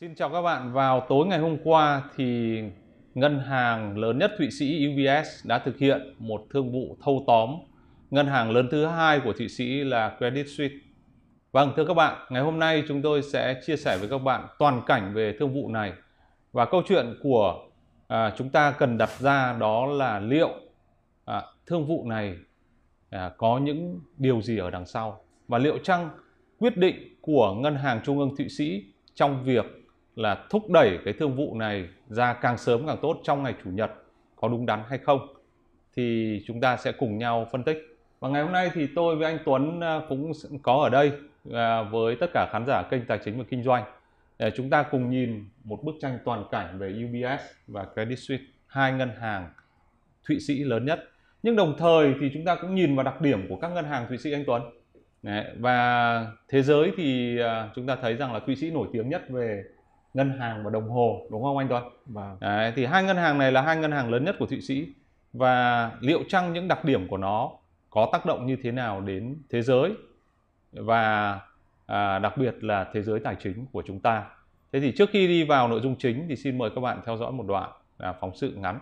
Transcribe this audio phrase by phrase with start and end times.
[0.00, 0.72] Xin chào các bạn.
[0.72, 2.60] Vào tối ngày hôm qua thì
[3.14, 7.54] ngân hàng lớn nhất Thụy Sĩ UBS đã thực hiện một thương vụ thâu tóm
[8.10, 10.74] ngân hàng lớn thứ hai của Thụy Sĩ là Credit Suisse.
[11.52, 14.46] Vâng, thưa các bạn, ngày hôm nay chúng tôi sẽ chia sẻ với các bạn
[14.58, 15.92] toàn cảnh về thương vụ này
[16.52, 17.68] và câu chuyện của
[18.08, 20.50] à, chúng ta cần đặt ra đó là liệu
[21.24, 22.36] à, thương vụ này
[23.10, 26.10] à, có những điều gì ở đằng sau và liệu chăng
[26.58, 28.84] quyết định của ngân hàng trung ương Thụy Sĩ
[29.14, 29.77] trong việc
[30.18, 33.70] là thúc đẩy cái thương vụ này ra càng sớm càng tốt trong ngày chủ
[33.70, 33.90] nhật
[34.36, 35.34] có đúng đắn hay không
[35.96, 37.98] thì chúng ta sẽ cùng nhau phân tích.
[38.20, 41.12] Và ngày hôm nay thì tôi với anh Tuấn à, cũng có ở đây
[41.52, 43.84] à, với tất cả khán giả kênh tài chính và kinh doanh.
[44.38, 48.44] Để chúng ta cùng nhìn một bức tranh toàn cảnh về UBS và Credit Suisse
[48.66, 49.50] hai ngân hàng
[50.28, 51.04] Thụy Sĩ lớn nhất.
[51.42, 54.06] Nhưng đồng thời thì chúng ta cũng nhìn vào đặc điểm của các ngân hàng
[54.08, 54.62] Thụy Sĩ anh Tuấn.
[55.22, 57.38] Đấy, và thế giới thì
[57.74, 59.64] chúng ta thấy rằng là Thụy Sĩ nổi tiếng nhất về
[60.18, 61.84] ngân hàng và đồng hồ đúng không anh Tuấn?
[62.06, 62.36] Vâng.
[62.40, 64.86] Đấy, thì hai ngân hàng này là hai ngân hàng lớn nhất của Thụy Sĩ
[65.32, 67.50] và liệu chăng những đặc điểm của nó
[67.90, 69.92] có tác động như thế nào đến thế giới
[70.72, 71.40] và
[71.86, 74.24] à, đặc biệt là thế giới tài chính của chúng ta.
[74.72, 77.16] Thế thì trước khi đi vào nội dung chính thì xin mời các bạn theo
[77.16, 78.80] dõi một đoạn là phóng sự ngắn.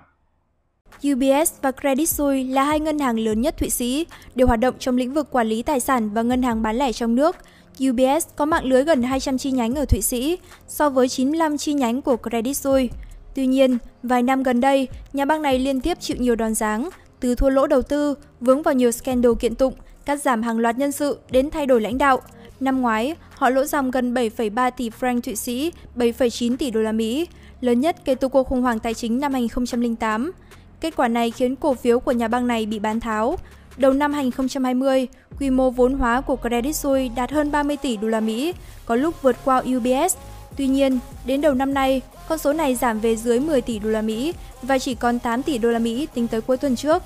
[1.13, 4.75] UBS và Credit Suisse là hai ngân hàng lớn nhất Thụy Sĩ, đều hoạt động
[4.79, 7.37] trong lĩnh vực quản lý tài sản và ngân hàng bán lẻ trong nước.
[7.85, 10.39] UBS có mạng lưới gần 200 chi nhánh ở Thụy Sĩ,
[10.69, 12.97] so với 95 chi nhánh của Credit Suisse.
[13.35, 16.89] Tuy nhiên, vài năm gần đây, nhà băng này liên tiếp chịu nhiều đòn giáng,
[17.21, 19.75] từ thua lỗ đầu tư, vướng vào nhiều scandal kiện tụng,
[20.05, 22.21] cắt giảm hàng loạt nhân sự đến thay đổi lãnh đạo.
[22.61, 26.93] Năm ngoái, họ lỗ dòng gần 7,3 tỷ franc Thụy Sĩ, 7,9 tỷ đô la
[26.93, 27.27] Mỹ,
[27.61, 30.33] lớn nhất kể từ cuộc khủng hoảng tài chính năm 2008.
[30.81, 33.37] Kết quả này khiến cổ phiếu của nhà băng này bị bán tháo.
[33.77, 35.09] Đầu năm 2020,
[35.41, 38.55] quy mô vốn hóa của Credit Suisse đạt hơn 30 tỷ đô la Mỹ,
[38.87, 40.17] có lúc vượt qua UBS.
[40.57, 43.91] Tuy nhiên, đến đầu năm nay, con số này giảm về dưới 10 tỷ đô
[43.91, 47.03] la Mỹ và chỉ còn 8 tỷ đô la Mỹ tính tới cuối tuần trước.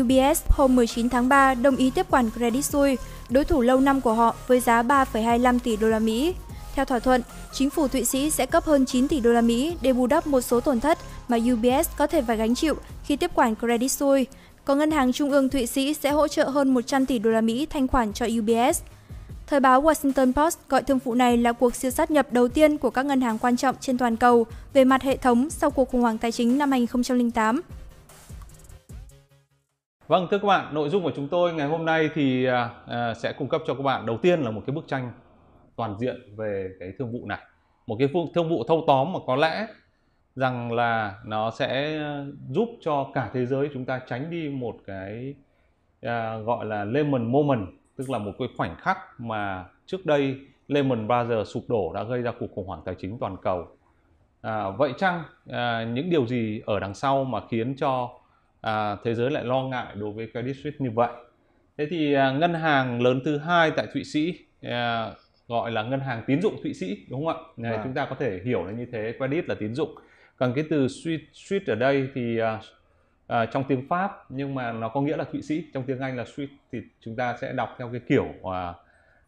[0.00, 4.00] UBS hôm 19 tháng 3 đồng ý tiếp quản Credit Suisse, đối thủ lâu năm
[4.00, 6.34] của họ với giá 3,25 tỷ đô la Mỹ.
[6.74, 7.22] Theo thỏa thuận,
[7.52, 10.26] chính phủ Thụy Sĩ sẽ cấp hơn 9 tỷ đô la Mỹ để bù đắp
[10.26, 10.98] một số tổn thất
[11.28, 14.32] mà UBS có thể phải gánh chịu khi tiếp quản Credit Suisse.
[14.64, 17.40] Còn ngân hàng trung ương Thụy Sĩ sẽ hỗ trợ hơn 100 tỷ đô la
[17.40, 18.82] Mỹ thanh khoản cho UBS.
[19.46, 22.78] Thời báo Washington Post gọi thương vụ này là cuộc siêu sát nhập đầu tiên
[22.78, 25.88] của các ngân hàng quan trọng trên toàn cầu về mặt hệ thống sau cuộc
[25.88, 27.60] khủng hoảng tài chính năm 2008.
[30.06, 33.14] Vâng, thưa các bạn, nội dung của chúng tôi ngày hôm nay thì à, à,
[33.14, 35.12] sẽ cung cấp cho các bạn đầu tiên là một cái bức tranh
[35.76, 37.40] toàn diện về cái thương vụ này.
[37.86, 39.66] Một cái thương vụ thâu tóm mà có lẽ
[40.36, 42.00] rằng là nó sẽ
[42.50, 45.34] giúp cho cả thế giới chúng ta tránh đi một cái
[46.02, 51.06] à, gọi là Lehman moment, tức là một cái khoảnh khắc mà trước đây Lehman
[51.06, 53.66] Brothers sụp đổ đã gây ra cuộc khủng hoảng tài chính toàn cầu.
[54.40, 58.10] À, vậy chăng à, những điều gì ở đằng sau mà khiến cho
[58.60, 61.10] à, thế giới lại lo ngại đối với Credit Suisse như vậy?
[61.78, 65.10] Thế thì à, ngân hàng lớn thứ hai tại Thụy Sĩ à,
[65.48, 67.70] gọi là ngân hàng tín dụng Thụy Sĩ đúng không ạ?
[67.70, 67.80] À.
[67.84, 69.94] chúng ta có thể hiểu là như thế, credit là tín dụng.
[70.36, 70.88] Còn cái từ
[71.32, 72.60] Suisse ở đây thì à,
[73.26, 76.16] à, trong tiếng Pháp nhưng mà nó có nghĩa là Thụy Sĩ, trong tiếng Anh
[76.16, 78.74] là Suisse thì chúng ta sẽ đọc theo cái kiểu à,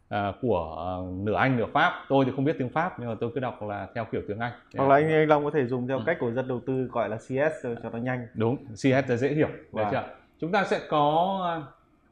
[0.08, 0.90] à, của à,
[1.24, 2.04] nửa Anh nửa Pháp.
[2.08, 4.38] Tôi thì không biết tiếng Pháp nhưng mà tôi cứ đọc là theo kiểu tiếng
[4.38, 4.52] Anh.
[4.76, 6.02] Hoặc là anh anh Long có thể dùng theo ừ.
[6.06, 8.26] cách của dân đầu tư gọi là CS cho, nó nhanh.
[8.34, 9.48] Đúng, CS là dễ hiểu.
[9.72, 9.90] Wow.
[9.90, 10.02] chưa?
[10.40, 11.62] Chúng ta sẽ có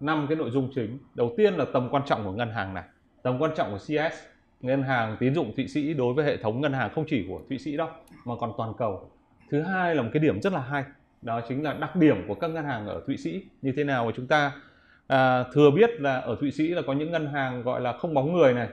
[0.01, 0.99] năm cái nội dung chính.
[1.15, 2.85] Đầu tiên là tầm quan trọng của ngân hàng này
[3.25, 6.61] tầm quan trọng của CS ngân hàng tín dụng Thụy Sĩ đối với hệ thống
[6.61, 7.89] ngân hàng không chỉ của Thụy Sĩ đâu
[8.25, 9.11] mà còn toàn cầu
[9.51, 10.85] thứ hai là một cái điểm rất là hay
[11.23, 14.07] đó chính là đặc điểm của các ngân hàng ở Thụy Sĩ như thế nào
[14.07, 14.53] mà chúng ta
[15.07, 18.15] à, thừa biết là ở Thụy Sĩ là có những ngân hàng gọi là không
[18.15, 18.69] bóng người này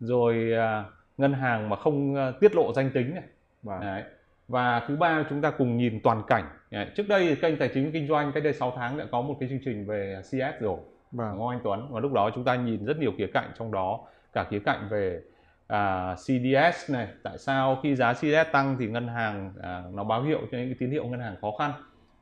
[0.00, 0.84] rồi à,
[1.18, 3.24] ngân hàng mà không à, tiết lộ danh tính này
[3.62, 4.02] và, Đấy.
[4.48, 6.86] và thứ ba chúng ta cùng nhìn toàn cảnh Đấy.
[6.96, 9.48] trước đây kênh tài chính kinh doanh cách đây 6 tháng đã có một cái
[9.48, 10.78] chương trình về CS rồi
[11.12, 11.36] vâng.
[11.36, 14.00] Ngô Anh Tuấn và lúc đó chúng ta nhìn rất nhiều khía cạnh trong đó
[14.34, 15.20] cả khía cạnh về
[15.66, 20.22] à, CDS này tại sao khi giá CDS tăng thì ngân hàng à, nó báo
[20.22, 21.72] hiệu cho những cái tín hiệu ngân hàng khó khăn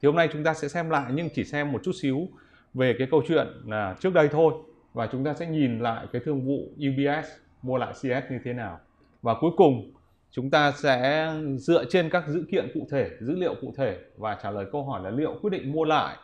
[0.02, 2.28] thì hôm nay chúng ta sẽ xem lại nhưng chỉ xem một chút xíu
[2.74, 4.54] về cái câu chuyện là trước đây thôi
[4.92, 7.28] và chúng ta sẽ nhìn lại cái thương vụ UBS
[7.62, 8.80] mua lại CS như thế nào
[9.22, 9.92] và cuối cùng
[10.30, 14.38] chúng ta sẽ dựa trên các dữ kiện cụ thể dữ liệu cụ thể và
[14.42, 16.16] trả lời câu hỏi là liệu quyết định mua lại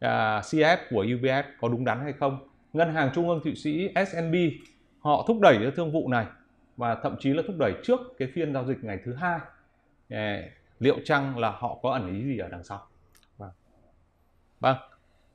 [0.00, 2.38] à, uh, CS của UBS có đúng đắn hay không.
[2.72, 4.34] Ngân hàng Trung ương Thụy Sĩ SNB
[5.00, 6.26] họ thúc đẩy cái thương vụ này
[6.76, 9.38] và thậm chí là thúc đẩy trước cái phiên giao dịch ngày thứ hai.
[10.10, 10.42] Ờ,
[10.78, 12.86] liệu chăng là họ có ẩn ý gì ở đằng sau?
[13.38, 13.50] Vâng.
[14.60, 14.76] Vâng,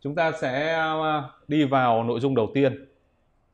[0.01, 2.85] chúng ta sẽ ờ, đi vào nội dung đầu tiên.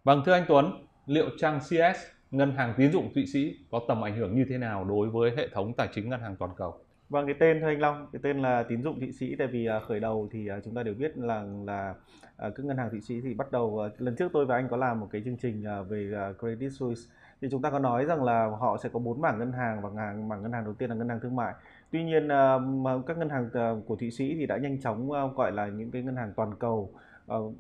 [0.03, 1.97] Vâng thưa anh Tuấn, liệu chăng CS
[2.31, 5.31] ngân hàng tín dụng Thụy Sĩ có tầm ảnh hưởng như thế nào đối với
[5.37, 6.79] hệ thống tài chính ngân hàng toàn cầu?
[7.11, 9.35] Vâng, cái tên thôi anh Long, cái tên là tín dụng Thụy Sĩ.
[9.35, 11.93] Tại vì à, khởi đầu thì à, chúng ta đều biết là là
[12.37, 14.77] à, các ngân hàng Thụy Sĩ thì bắt đầu lần trước tôi và anh có
[14.77, 17.01] làm một cái chương trình về Credit Suisse.
[17.41, 19.89] Thì chúng ta có nói rằng là họ sẽ có bốn mảng ngân hàng và
[19.89, 21.53] ngàn mảng ngân hàng đầu tiên là ngân hàng thương mại.
[21.91, 22.27] Tuy nhiên
[23.07, 23.49] các ngân hàng
[23.85, 26.93] của Thụy Sĩ thì đã nhanh chóng gọi là những cái ngân hàng toàn cầu,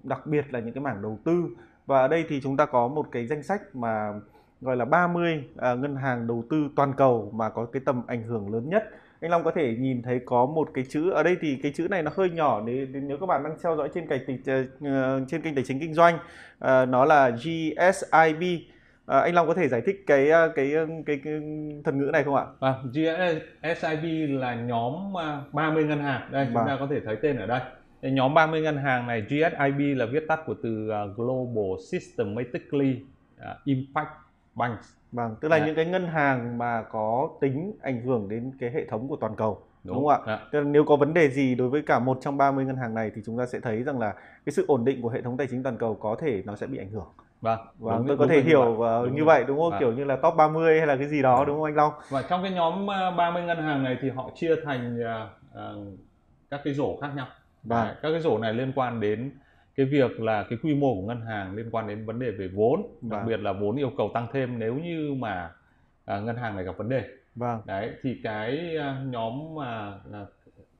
[0.03, 1.43] đặc biệt là những cái mảng đầu tư.
[1.85, 4.13] Và ở đây thì chúng ta có một cái danh sách mà
[4.61, 8.53] gọi là 30 ngân hàng đầu tư toàn cầu mà có cái tầm ảnh hưởng
[8.53, 8.83] lớn nhất
[9.21, 11.87] anh Long có thể nhìn thấy có một cái chữ ở đây thì cái chữ
[11.89, 15.41] này nó hơi nhỏ nếu, nếu các bạn đang theo dõi trên kênh uh, trên
[15.41, 18.43] kênh tài chính kinh doanh uh, nó là GSIB
[19.05, 20.73] À, anh Long có thể giải thích cái cái
[21.05, 21.41] cái, cái
[21.83, 22.45] thuật ngữ này không ạ?
[22.59, 25.13] À, GSIB là nhóm
[25.51, 26.29] 30 ngân hàng.
[26.31, 26.67] Đây chúng vâng.
[26.67, 27.61] ta có thể thấy tên ở đây.
[28.01, 32.99] Nhóm 30 ngân hàng này GSIB là viết tắt của từ Global Systematically
[33.65, 34.09] Impact
[34.55, 35.65] Banks Vâng, tức là à.
[35.65, 39.35] những cái ngân hàng mà có tính ảnh hưởng đến cái hệ thống của toàn
[39.35, 39.61] cầu.
[39.83, 40.33] Đúng, đúng không ạ?
[40.35, 40.39] À.
[40.51, 42.93] Tức là nếu có vấn đề gì đối với cả một trong 30 ngân hàng
[42.93, 44.13] này thì chúng ta sẽ thấy rằng là
[44.45, 46.67] cái sự ổn định của hệ thống tài chính toàn cầu có thể nó sẽ
[46.67, 47.07] bị ảnh hưởng.
[47.41, 49.69] Vâng, và vâng, tôi có thể hiểu uh, đúng như vậy đúng không?
[49.69, 49.79] Vâng.
[49.79, 51.47] Kiểu như là top 30 hay là cái gì đó vâng.
[51.47, 51.93] đúng không anh Long?
[52.09, 52.87] Và trong cái nhóm
[53.17, 54.99] 30 ngân hàng này thì họ chia thành
[55.53, 55.97] uh,
[56.49, 57.27] các cái rổ khác nhau.
[57.63, 57.85] Vâng.
[57.85, 59.31] Đấy, các cái rổ này liên quan đến
[59.81, 62.47] cái việc là cái quy mô của ngân hàng liên quan đến vấn đề về
[62.47, 63.27] vốn đặc vâng.
[63.27, 65.51] biệt là vốn yêu cầu tăng thêm nếu như mà
[66.05, 67.03] à, ngân hàng này gặp vấn đề
[67.35, 67.61] vâng.
[67.65, 70.25] đấy thì cái à, nhóm mà là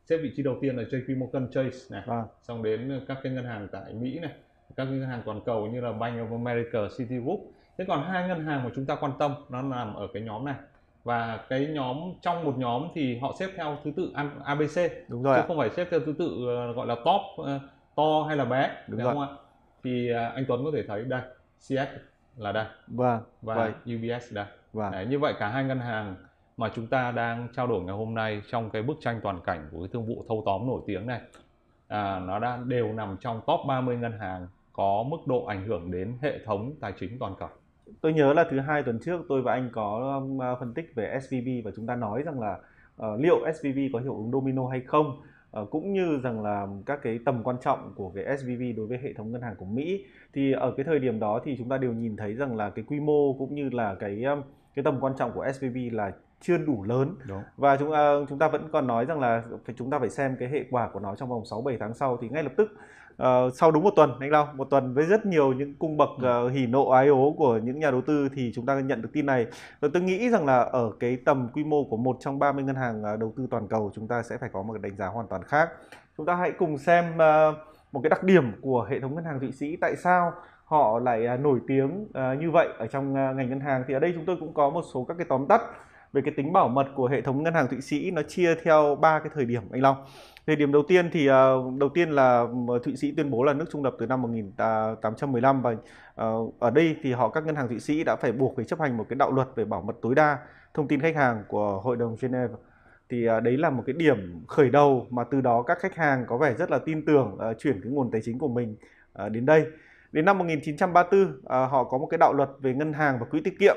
[0.06, 2.26] xếp vị trí đầu tiên là JP Morgan Chase này vâng.
[2.42, 4.32] xong đến các cái ngân hàng tại Mỹ này
[4.76, 7.40] các ngân hàng toàn cầu như là Bank of America, Citigroup
[7.78, 10.46] thế còn hai ngân hàng mà chúng ta quan tâm nó nằm ở cái nhóm
[10.46, 10.56] này
[11.04, 14.14] và cái nhóm trong một nhóm thì họ xếp theo thứ tự
[14.44, 15.46] ABC đúng rồi chứ ạ.
[15.48, 17.48] không phải xếp theo thứ tự uh, gọi là top uh,
[17.96, 19.28] to hay là bé đúng, đúng không ạ
[19.84, 21.22] thì à, anh Tuấn có thể thấy đây
[21.60, 21.72] CS
[22.38, 23.72] là đây vâng và vậy.
[23.96, 24.92] UBS đây vâng.
[24.92, 26.16] Đấy, như vậy cả hai ngân hàng
[26.58, 29.70] mà chúng ta đang trao đổi ngày hôm nay trong cái bức tranh toàn cảnh
[29.72, 31.22] của cái thương vụ thâu tóm nổi tiếng này
[31.88, 35.92] à, nó đang đều nằm trong top 30 ngân hàng có mức độ ảnh hưởng
[35.92, 37.50] đến hệ thống tài chính toàn cầu.
[38.02, 41.20] Tôi nhớ là thứ hai tuần trước tôi và anh có um, phân tích về
[41.22, 42.58] SVB và chúng ta nói rằng là
[43.02, 45.22] uh, liệu SVB có hiệu ứng domino hay không
[45.72, 49.14] cũng như rằng là các cái tầm quan trọng của cái SVB đối với hệ
[49.14, 50.06] thống ngân hàng của Mỹ.
[50.34, 52.86] Thì ở cái thời điểm đó thì chúng ta đều nhìn thấy rằng là cái
[52.88, 54.42] quy mô cũng như là cái um,
[54.76, 56.12] cái tầm quan trọng của SVB là
[56.42, 57.16] chưa đủ lớn.
[57.28, 57.44] Đúng.
[57.58, 60.36] và chúng ta chúng ta vẫn còn nói rằng là phải chúng ta phải xem
[60.40, 62.18] cái hệ quả của nó trong vòng 6 7 tháng sau.
[62.22, 62.72] Thì ngay lập tức
[63.22, 66.10] uh, sau đúng một tuần anh Long một tuần với rất nhiều những cung bậc
[66.10, 69.10] uh, hỉ nộ ái ố của những nhà đầu tư thì chúng ta nhận được
[69.14, 69.48] tin này.
[69.80, 73.04] Tôi nghĩ rằng là ở cái tầm quy mô của một trong 30 ngân hàng
[73.14, 75.28] uh, đầu tư toàn cầu chúng ta sẽ phải có một cái đánh giá hoàn
[75.28, 75.70] toàn khác.
[76.18, 77.56] Chúng ta hãy cùng xem uh,
[77.92, 80.34] một cái đặc điểm của hệ thống ngân hàng Thụy Sĩ tại sao
[80.66, 82.08] họ lại nổi tiếng
[82.40, 83.84] như vậy ở trong ngành ngân hàng.
[83.88, 85.62] Thì ở đây chúng tôi cũng có một số các cái tóm tắt
[86.14, 88.98] về cái tính bảo mật của hệ thống ngân hàng Thụy Sĩ nó chia theo
[89.02, 89.96] ba cái thời điểm anh Long
[90.48, 91.34] Thời điểm đầu tiên thì uh,
[91.80, 92.46] đầu tiên là
[92.84, 96.96] Thụy Sĩ tuyên bố là nước trung lập từ năm 1815 và uh, ở đây
[97.02, 99.16] thì họ các ngân hàng Thụy Sĩ đã phải buộc phải chấp hành một cái
[99.16, 100.38] đạo luật về bảo mật tối đa
[100.74, 102.56] thông tin khách hàng của Hội đồng Geneva.
[103.10, 106.26] Thì uh, đấy là một cái điểm khởi đầu mà từ đó các khách hàng
[106.28, 108.76] có vẻ rất là tin tưởng uh, chuyển cái nguồn tài chính của mình
[109.26, 109.66] uh, đến đây.
[110.12, 113.42] Đến năm 1934 uh, họ có một cái đạo luật về ngân hàng và quỹ
[113.42, 113.76] tiết kiệm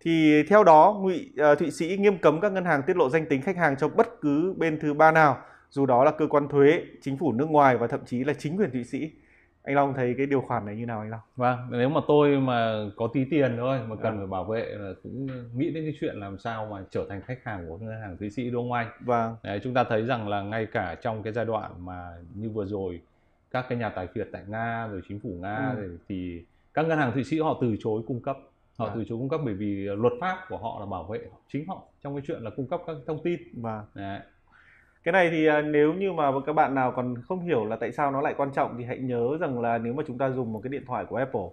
[0.00, 3.26] thì theo đó ngụy uh, Thụy Sĩ nghiêm cấm các ngân hàng tiết lộ danh
[3.26, 5.38] tính khách hàng cho bất cứ bên thứ ba nào
[5.70, 8.56] dù đó là cơ quan thuế, chính phủ nước ngoài và thậm chí là chính
[8.56, 9.10] quyền Thụy Sĩ.
[9.62, 11.20] Anh Long thấy cái điều khoản này như nào anh Long?
[11.36, 14.16] Vâng, nếu mà tôi mà có tí tiền thôi mà cần à.
[14.16, 17.38] phải bảo vệ là cũng nghĩ đến cái chuyện làm sao mà trở thành khách
[17.44, 18.88] hàng của ngân hàng Thụy Sĩ đúng không anh?
[19.00, 19.36] Vâng.
[19.42, 22.66] Đấy, chúng ta thấy rằng là ngay cả trong cái giai đoạn mà như vừa
[22.66, 23.00] rồi
[23.50, 25.98] các cái nhà tài phiệt tại Nga rồi chính phủ Nga ừ.
[26.08, 26.44] thì
[26.74, 28.38] các ngân hàng Thụy Sĩ họ từ chối cung cấp
[28.76, 28.92] họ à.
[28.94, 31.20] từ chối cung cấp bởi vì luật pháp của họ là bảo vệ
[31.52, 33.40] chính họ trong cái chuyện là cung cấp các thông tin.
[33.62, 33.84] Vâng.
[33.94, 34.20] Đấy
[35.06, 37.92] cái này thì à, nếu như mà các bạn nào còn không hiểu là tại
[37.92, 40.52] sao nó lại quan trọng thì hãy nhớ rằng là nếu mà chúng ta dùng
[40.52, 41.48] một cái điện thoại của Apple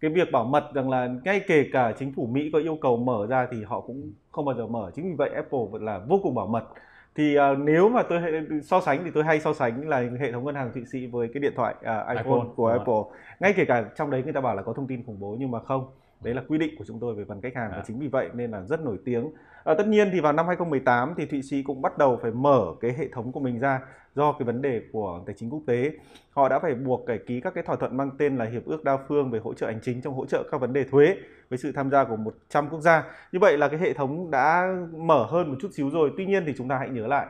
[0.00, 2.96] cái việc bảo mật rằng là ngay kể cả chính phủ Mỹ có yêu cầu
[2.96, 5.98] mở ra thì họ cũng không bao giờ mở chính vì vậy Apple vẫn là
[6.08, 6.64] vô cùng bảo mật
[7.14, 8.20] thì uh, nếu mà tôi
[8.62, 11.28] so sánh thì tôi hay so sánh là hệ thống ngân hàng Thụy Sĩ với
[11.34, 14.40] cái điện thoại uh, iPhone, iPhone của Apple ngay kể cả trong đấy người ta
[14.40, 16.84] bảo là có thông tin khủng bố nhưng mà không đấy là quy định của
[16.84, 17.76] chúng tôi về phần khách hàng à.
[17.76, 19.30] và chính vì vậy nên là rất nổi tiếng.
[19.64, 22.66] À, tất nhiên thì vào năm 2018 thì Thụy Sĩ cũng bắt đầu phải mở
[22.80, 23.80] cái hệ thống của mình ra
[24.14, 25.92] do cái vấn đề của tài chính quốc tế.
[26.30, 28.84] Họ đã phải buộc phải ký các cái thỏa thuận mang tên là hiệp ước
[28.84, 31.16] đa phương về hỗ trợ hành chính trong hỗ trợ các vấn đề thuế
[31.50, 33.04] với sự tham gia của 100 quốc gia.
[33.32, 36.10] Như vậy là cái hệ thống đã mở hơn một chút xíu rồi.
[36.16, 37.26] Tuy nhiên thì chúng ta hãy nhớ lại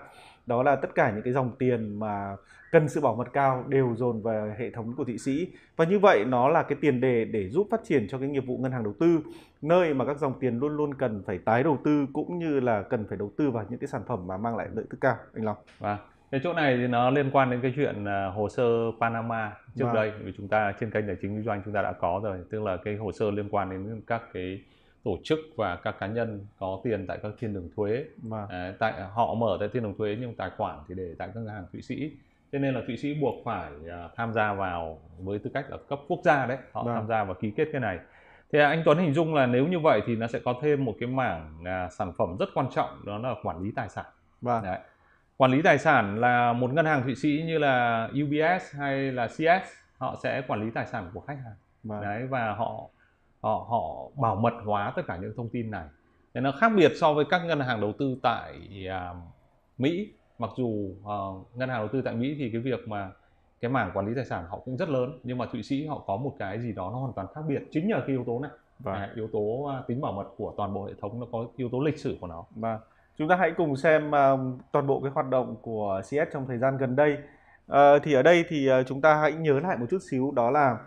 [0.48, 2.36] đó là tất cả những cái dòng tiền mà
[2.72, 5.98] cần sự bảo mật cao đều dồn về hệ thống của Thụy Sĩ và như
[5.98, 8.72] vậy nó là cái tiền đề để giúp phát triển cho cái nghiệp vụ ngân
[8.72, 9.20] hàng đầu tư
[9.62, 12.82] nơi mà các dòng tiền luôn luôn cần phải tái đầu tư cũng như là
[12.82, 15.16] cần phải đầu tư vào những cái sản phẩm mà mang lại lợi tức cao
[15.34, 15.56] anh Long.
[15.78, 15.98] Vâng.
[16.30, 18.64] Cái chỗ này thì nó liên quan đến cái chuyện uh, hồ sơ
[19.00, 19.94] Panama trước vâng.
[19.94, 22.38] đây vì chúng ta trên kênh tài chính kinh doanh chúng ta đã có rồi
[22.50, 24.60] tức là cái hồ sơ liên quan đến các cái
[25.04, 28.48] tổ chức và các cá nhân có tiền tại các thiên đường thuế vâng.
[28.48, 31.40] à, tại họ mở tại thiên đường thuế nhưng tài khoản thì để tại các
[31.40, 32.12] ngân hàng thụy sĩ
[32.52, 35.78] cho nên là thụy sĩ buộc phải uh, tham gia vào với tư cách ở
[35.88, 36.94] cấp quốc gia đấy họ vâng.
[36.94, 37.98] tham gia và ký kết cái này
[38.52, 40.94] thì anh Tuấn hình dung là nếu như vậy thì nó sẽ có thêm một
[41.00, 44.06] cái mảng uh, sản phẩm rất quan trọng đó là quản lý tài sản
[44.40, 44.64] vâng.
[44.64, 44.78] đấy
[45.36, 49.26] quản lý tài sản là một ngân hàng thụy sĩ như là UBS hay là
[49.26, 52.00] CS họ sẽ quản lý tài sản của khách hàng vâng.
[52.00, 52.88] đấy và họ
[53.40, 55.84] họ họ bảo mật hóa tất cả những thông tin này
[56.34, 58.54] thì nó khác biệt so với các ngân hàng đầu tư tại
[59.12, 59.16] uh,
[59.78, 63.10] Mỹ mặc dù uh, ngân hàng đầu tư tại Mỹ thì cái việc mà
[63.60, 66.02] cái mảng quản lý tài sản họ cũng rất lớn nhưng mà Thụy Sĩ họ
[66.06, 68.38] có một cái gì đó nó hoàn toàn khác biệt chính nhờ cái yếu tố
[68.40, 69.16] này và vâng.
[69.16, 71.80] yếu tố uh, tính bảo mật của toàn bộ hệ thống nó có yếu tố
[71.80, 72.80] lịch sử của nó và vâng.
[73.16, 76.58] chúng ta hãy cùng xem uh, toàn bộ cái hoạt động của CS trong thời
[76.58, 77.18] gian gần đây
[77.72, 80.50] uh, thì ở đây thì uh, chúng ta hãy nhớ lại một chút xíu đó
[80.50, 80.78] là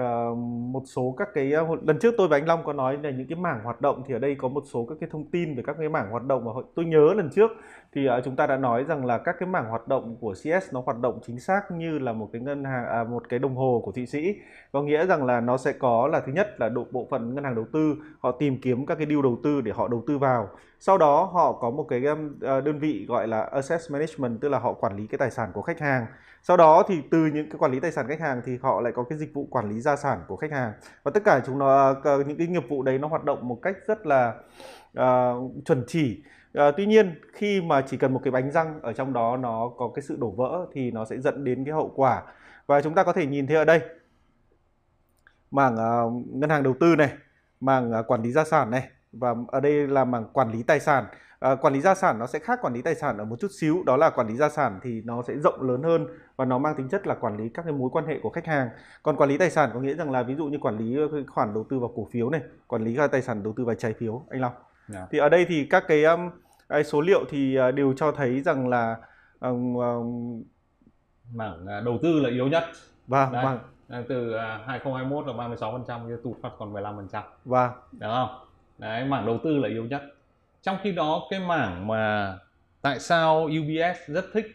[0.00, 0.38] uh,
[0.72, 3.26] một số các cái ờ, lần trước tôi và anh Long có nói là những
[3.26, 5.62] cái mảng hoạt động thì ở đây có một số các cái thông tin về
[5.66, 7.50] các cái mảng hoạt động mà tôi nhớ lần trước
[7.92, 10.72] thì uh, chúng ta đã nói rằng là các cái mảng hoạt động của CS
[10.72, 13.56] nó hoạt động chính xác như là một cái ngân hàng à, một cái đồng
[13.56, 14.34] hồ của Thụy Sĩ.
[14.72, 17.44] Có nghĩa rằng là nó sẽ có là thứ nhất là độ bộ phận ngân
[17.44, 20.18] hàng đầu tư họ tìm kiếm các cái deal đầu tư để họ đầu tư
[20.18, 20.48] vào.
[20.80, 22.00] Sau đó họ có một cái
[22.40, 25.62] đơn vị gọi là asset management tức là họ quản lý cái tài sản của
[25.62, 26.06] khách hàng
[26.48, 28.92] sau đó thì từ những cái quản lý tài sản khách hàng thì họ lại
[28.96, 30.72] có cái dịch vụ quản lý gia sản của khách hàng.
[31.02, 33.58] Và tất cả chúng nó ờ, những cái nghiệp vụ đấy nó hoạt động một
[33.62, 34.34] cách rất là
[35.00, 36.22] uh, chuẩn chỉ.
[36.58, 39.70] Uh, tuy nhiên khi mà chỉ cần một cái bánh răng ở trong đó nó
[39.76, 42.22] có cái sự đổ vỡ thì nó sẽ dẫn đến cái hậu quả.
[42.66, 43.80] Và chúng ta có thể nhìn thấy ở đây
[45.50, 47.10] mảng uh, ngân hàng đầu tư này
[47.60, 50.80] mảng uh, quản lý gia sản này và ở đây là mảng quản lý tài
[50.80, 51.04] sản
[51.40, 53.50] à, quản lý gia sản nó sẽ khác quản lý tài sản ở một chút
[53.60, 56.58] xíu đó là quản lý gia sản thì nó sẽ rộng lớn hơn và nó
[56.58, 58.68] mang tính chất là quản lý các cái mối quan hệ của khách hàng.
[59.02, 61.54] Còn quản lý tài sản có nghĩa rằng là ví dụ như quản lý khoản
[61.54, 64.22] đầu tư vào cổ phiếu này quản lý tài sản đầu tư vào trái phiếu
[64.30, 64.52] anh long.
[64.52, 64.64] Yeah.
[64.88, 65.06] Dạ.
[65.10, 66.30] thì ở đây thì các cái um,
[66.84, 68.96] số liệu thì uh, đều cho thấy rằng là
[69.40, 70.42] um, um,
[71.34, 72.64] mảng uh, đầu tư là yếu nhất.
[73.06, 73.58] Vâng vâng.
[74.08, 77.70] Từ uh, 2021 là 36% như tụt phát còn 15% vâng.
[77.92, 78.28] Đúng không?
[78.78, 80.02] Đấy mảng đầu tư là yếu nhất
[80.62, 82.34] trong khi đó cái mảng mà
[82.82, 84.46] tại sao UBS rất thích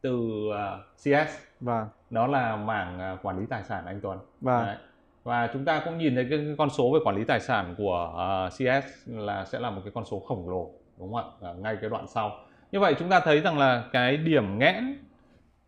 [0.00, 0.18] từ
[0.48, 1.88] uh, à, CS vâng.
[2.10, 4.66] đó là mảng uh, quản lý tài sản anh Tuấn vâng.
[4.66, 4.76] Đấy.
[5.24, 7.74] và chúng ta cũng nhìn thấy cái, cái con số về quản lý tài sản
[7.78, 11.34] của uh, à, CS là sẽ là một cái con số khổng lồ đúng không
[11.40, 12.32] ạ ở ngay cái đoạn sau
[12.72, 14.98] như vậy chúng ta thấy rằng là cái điểm nghẽn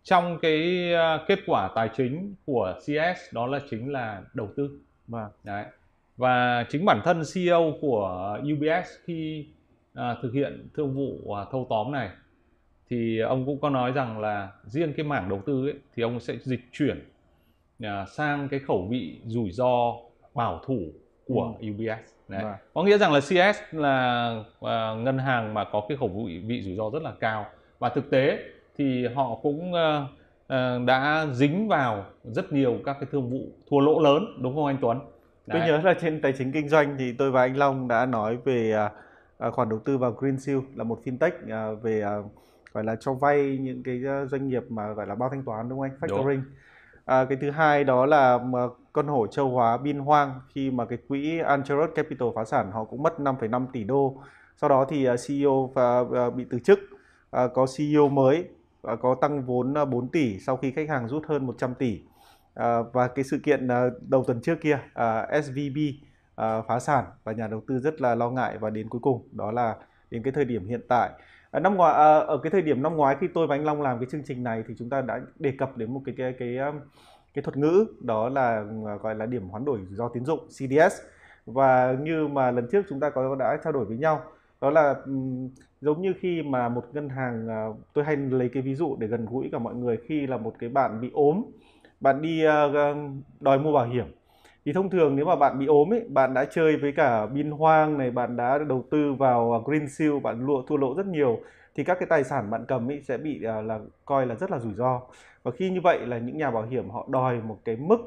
[0.03, 4.81] trong cái uh, kết quả tài chính của CS đó là chính là đầu tư
[5.07, 5.31] vâng.
[5.45, 5.65] Đấy.
[6.17, 9.47] và chính bản thân CEO của UBS khi
[9.97, 12.09] à, thực hiện thương vụ à, thâu tóm này
[12.91, 16.21] thì ông cũng có nói rằng là riêng cái mảng đầu tư ấy, thì ông
[16.21, 17.09] sẽ dịch chuyển
[17.83, 19.95] à, sang cái khẩu vị rủi ro
[20.35, 20.79] bảo thủ
[21.27, 21.71] của ừ.
[21.71, 22.43] UBS Đấy.
[22.43, 22.55] Vâng.
[22.75, 24.29] có nghĩa rằng là CS là
[24.61, 27.47] à, ngân hàng mà có cái khẩu vị, vị rủi ro rất là cao
[27.79, 28.39] và thực tế
[28.79, 30.07] thì họ cũng à,
[30.47, 34.67] à, đã dính vào rất nhiều các cái thương vụ thua lỗ lớn đúng không
[34.67, 34.99] anh Tuấn
[35.47, 35.61] Đấy.
[35.61, 38.37] tôi nhớ là trên tài chính kinh doanh thì tôi và anh Long đã nói
[38.45, 39.06] về à, À,
[39.39, 42.17] khoản đầu tư vào Greensill là một fintech à, về à,
[42.73, 45.79] gọi là cho vay những cái doanh nghiệp mà gọi là bao thanh toán đúng
[45.79, 46.43] không anh factoring
[47.05, 48.39] À, cái thứ hai đó là
[48.93, 52.85] con hổ châu Hóa Bin Hoang khi mà cái quỹ Ancherot Capital phá sản họ
[52.85, 54.23] cũng mất 5,5 tỷ đô.
[54.57, 55.73] Sau đó thì CEO
[56.37, 56.79] bị từ chức,
[57.31, 58.45] có CEO mới
[59.01, 62.01] có tăng vốn 4 tỷ sau khi khách hàng rút hơn 100 tỷ.
[62.93, 63.69] Và cái sự kiện
[64.09, 64.79] đầu tuần trước kia
[65.43, 65.79] SVB
[66.37, 69.29] À, phá sản và nhà đầu tư rất là lo ngại và đến cuối cùng
[69.33, 69.77] đó là
[70.11, 71.11] đến cái thời điểm hiện tại.
[71.51, 73.83] À, năm ngoái à, ở cái thời điểm năm ngoái khi tôi và anh Long
[73.83, 76.35] làm cái chương trình này thì chúng ta đã đề cập đến một cái cái
[76.39, 76.81] cái um,
[77.35, 81.03] cái, thuật ngữ đó là à, gọi là điểm hoán đổi do tín dụng CDS
[81.47, 84.21] và như mà lần trước chúng ta có đã trao đổi với nhau
[84.61, 84.95] đó là
[85.81, 89.07] giống như khi mà một ngân hàng à, tôi hay lấy cái ví dụ để
[89.07, 91.43] gần gũi cả mọi người khi là một cái bạn bị ốm
[92.01, 92.45] bạn đi
[93.41, 94.07] đòi mua bảo hiểm
[94.67, 97.51] thì thông thường nếu mà bạn bị ốm ấy bạn đã chơi với cả bin
[97.51, 101.41] hoang này bạn đã đầu tư vào green seal bạn lụa thua lỗ rất nhiều
[101.75, 104.51] thì các cái tài sản bạn cầm ấy sẽ bị uh, là coi là rất
[104.51, 105.01] là rủi ro
[105.43, 107.99] và khi như vậy là những nhà bảo hiểm họ đòi một cái mức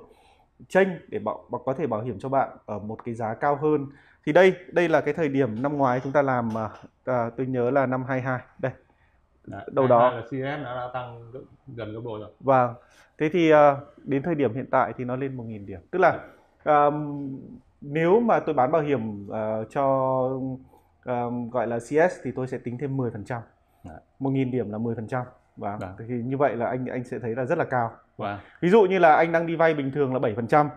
[0.67, 3.55] tranh để bảo, bảo có thể bảo hiểm cho bạn ở một cái giá cao
[3.55, 3.85] hơn
[4.25, 6.69] thì đây đây là cái thời điểm năm ngoái chúng ta làm mà
[7.05, 8.71] à, tôi nhớ là năm 22 đây
[9.47, 10.11] Đấy, đâu đó.
[10.11, 11.31] là CS nó đã tăng
[11.67, 12.73] gần gấp đôi rồi Vâng.
[13.17, 15.79] Thế thì ờ, đến thời điểm hiện tại thì nó lên 1.000 điểm.
[15.91, 16.19] Tức là
[16.63, 17.29] ờm,
[17.81, 19.83] nếu mà tôi bán bảo hiểm ờ, cho
[21.03, 23.41] ờm, gọi là CS thì tôi sẽ tính thêm 10%.
[23.83, 23.97] Đấy.
[24.19, 25.23] 1.000 điểm là 10%.
[25.57, 25.79] Vâng.
[25.79, 25.91] Vâng.
[25.99, 27.91] Thì như vậy là anh anh sẽ thấy là rất là cao.
[28.17, 30.69] và Ví dụ như là anh đang đi vay bình thường là 7%.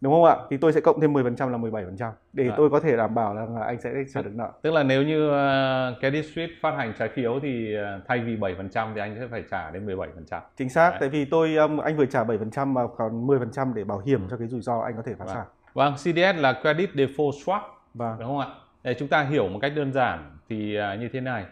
[0.00, 0.36] Đúng không ạ?
[0.50, 2.54] Thì tôi sẽ cộng thêm 10% là 17% để Dạ.
[2.56, 4.50] tôi có thể đảm bảo là anh sẽ trả được nợ.
[4.62, 8.36] tức là nếu như uh, Credit Suisse phát hành trái phiếu thì uh, thay vì
[8.36, 10.96] 7% thì anh sẽ phải trả đến 17% Chính xác, Đấy.
[11.00, 14.36] tại vì tôi um, anh vừa trả 7% mà còn 10% để bảo hiểm cho
[14.36, 15.34] cái rủi ro anh có thể phá Vâng.
[15.34, 15.46] sản.
[15.74, 17.60] vâng CDS là Credit Default Swap
[17.94, 18.16] Vâng.
[18.18, 18.46] đúng không ạ
[18.84, 21.44] để chúng ta hiểu một cách đơn giản thì à, như thế này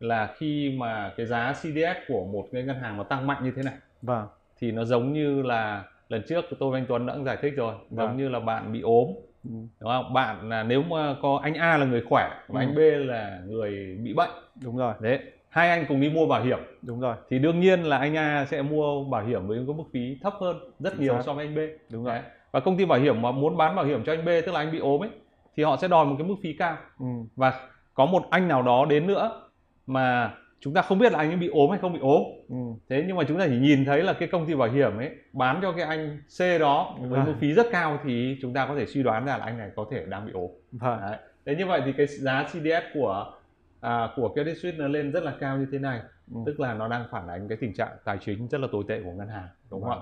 [0.00, 3.52] là khi mà cái giá CDS của một cái ngân hàng nó tăng mạnh như
[3.56, 4.26] thế này Vâng.
[4.60, 7.74] thì nó giống như là lần trước tôi và anh Tuấn đã giải thích rồi
[7.90, 8.16] giống Vâng.
[8.16, 9.08] như là bạn bị ốm
[9.44, 9.50] Ừ.
[9.80, 12.64] đúng không bạn là nếu mà có anh A là người khỏe và Ừ.
[12.64, 12.78] anh B
[13.08, 14.30] là người bị bệnh
[14.64, 17.82] Đúng rồi, đấy hai anh cùng đi mua bảo hiểm đúng rồi, thì đương nhiên
[17.82, 21.00] là anh A sẽ mua bảo hiểm với có mức phí thấp hơn rất Chính
[21.02, 21.22] nhiều xác.
[21.26, 21.58] so với anh B
[21.92, 22.14] đúng rồi.
[22.14, 22.22] Đấy.
[22.52, 24.60] và công ty bảo hiểm mà muốn bán bảo hiểm cho anh B tức là
[24.60, 25.10] anh bị ốm ấy
[25.56, 27.06] thì họ sẽ đòi một cái mức phí cao Ừ.
[27.36, 29.40] và có một anh nào đó đến nữa
[29.86, 32.56] mà chúng ta không biết là anh ấy bị ốm hay không bị ốm Ừ.
[32.88, 35.10] thế nhưng mà chúng ta chỉ nhìn thấy là cái công ty bảo hiểm ấy
[35.32, 37.24] bán cho cái anh C đó với Vâng.
[37.24, 39.70] mức phí rất cao thì chúng ta có thể suy đoán ra là anh này
[39.76, 41.00] có thể đang bị ốm Vâng.
[41.00, 41.16] Đấy.
[41.46, 43.32] thế như vậy thì cái giá CDS của
[43.80, 46.00] à, của Credit Suisse nó lên rất là cao như thế này
[46.34, 46.40] Ừ.
[46.46, 49.00] tức là nó đang phản ánh cái tình trạng tài chính rất là tồi tệ
[49.04, 49.98] của ngân hàng đúng không ạ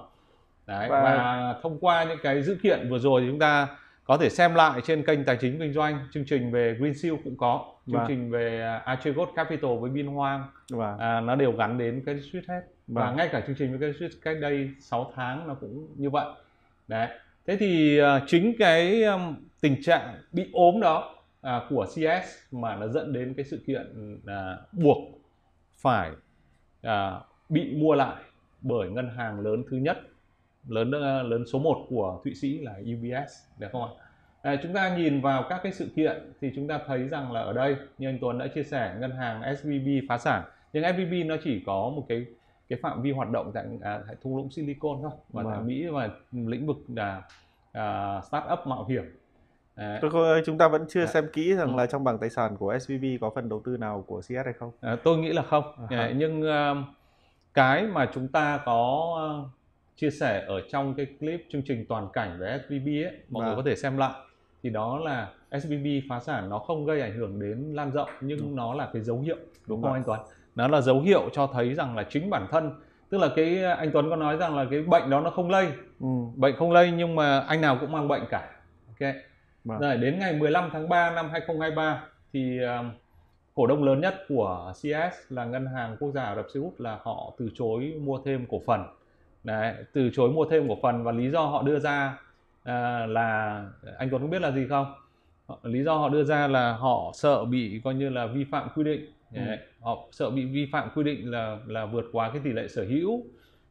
[0.66, 3.68] Đấy, Và- và thông qua những cái dữ kiện vừa rồi thì chúng ta
[4.04, 7.14] có thể xem lại trên kênh tài chính kinh doanh chương trình về Green Seal
[7.24, 8.04] cũng có chương Vâng.
[8.08, 10.98] trình về à, Archegos Capital với Bin Hoang Vâng.
[10.98, 13.16] à, nó đều gắn đến cái Suisse hết và Vâng.
[13.16, 16.26] ngay cả chương trình với cái Suisse cách đây 6 tháng nó cũng như vậy
[16.88, 17.08] đấy
[17.46, 22.76] thế thì à, chính cái um, tình trạng bị ốm đó à, của CS mà
[22.76, 24.98] nó dẫn đến cái sự kiện à, buộc
[25.76, 26.10] phải
[26.82, 28.22] à, bị mua lại
[28.60, 29.98] bởi ngân hàng lớn thứ nhất
[30.68, 30.90] lớn
[31.30, 34.04] lớn số 1 của Thụy Sĩ là UBS được không ạ?
[34.42, 37.40] À, chúng ta nhìn vào các cái sự kiện thì chúng ta thấy rằng là
[37.40, 40.42] ở đây như anh Tuấn đã chia sẻ ngân hàng SVB phá sản
[40.72, 42.26] nhưng SVB nó chỉ có một cái
[42.68, 45.66] cái phạm vi hoạt động tại à, tại thung lũng Silicon thôi và tại Vâng.
[45.66, 47.22] Mỹ và lĩnh vực là
[47.72, 49.04] à, startup mạo hiểm
[49.76, 49.98] Đấy.
[50.02, 51.06] Tôi chúng ta vẫn chưa Dạ.
[51.12, 51.76] xem kỹ rằng Ừ.
[51.76, 54.52] là trong bảng tài sản của SVB có phần đầu tư nào của CS hay
[54.52, 54.70] không.
[54.80, 56.84] À, tôi nghĩ là không À nhưng um,
[57.54, 59.10] cái mà chúng ta có
[59.44, 59.48] uh,
[59.96, 63.54] chia sẻ ở trong cái clip chương trình toàn cảnh về SVB ấy mọi người
[63.54, 63.64] Vâng.
[63.64, 64.12] có thể xem lại
[64.62, 65.28] thì đó là
[65.60, 68.56] SVB phá sản nó không gây ảnh hưởng đến lan rộng nhưng Đúng.
[68.56, 70.20] nó là cái dấu hiệu đúng không anh Tuấn
[70.54, 72.70] nó là dấu hiệu cho thấy rằng là chính bản thân
[73.10, 75.68] tức là cái anh Tuấn có nói rằng là cái bệnh đó nó không lây
[76.00, 76.06] Ừ.
[76.36, 78.50] bệnh không lây nhưng mà anh nào cũng mang bệnh cả
[78.86, 79.14] ok
[79.64, 79.78] Vâng.
[79.80, 82.90] rồi đến ngày 15 tháng 3 năm 2023 thì um,
[83.54, 86.80] cổ đông lớn nhất của CS là ngân hàng quốc gia Ả Rập Xê Út
[86.80, 88.84] là họ từ chối mua thêm cổ phần
[89.44, 92.18] Đấy, từ chối mua thêm cổ phần và lý do họ đưa ra
[92.62, 93.64] à, là
[93.98, 94.94] anh Tuấn có biết là gì không?
[95.62, 98.84] Lý do họ đưa ra là họ sợ bị coi như là vi phạm quy
[98.84, 99.06] định.
[99.34, 99.40] Ừ.
[99.46, 102.68] Đấy, họ sợ bị vi phạm quy định là là vượt quá cái tỷ lệ
[102.68, 103.24] sở hữu.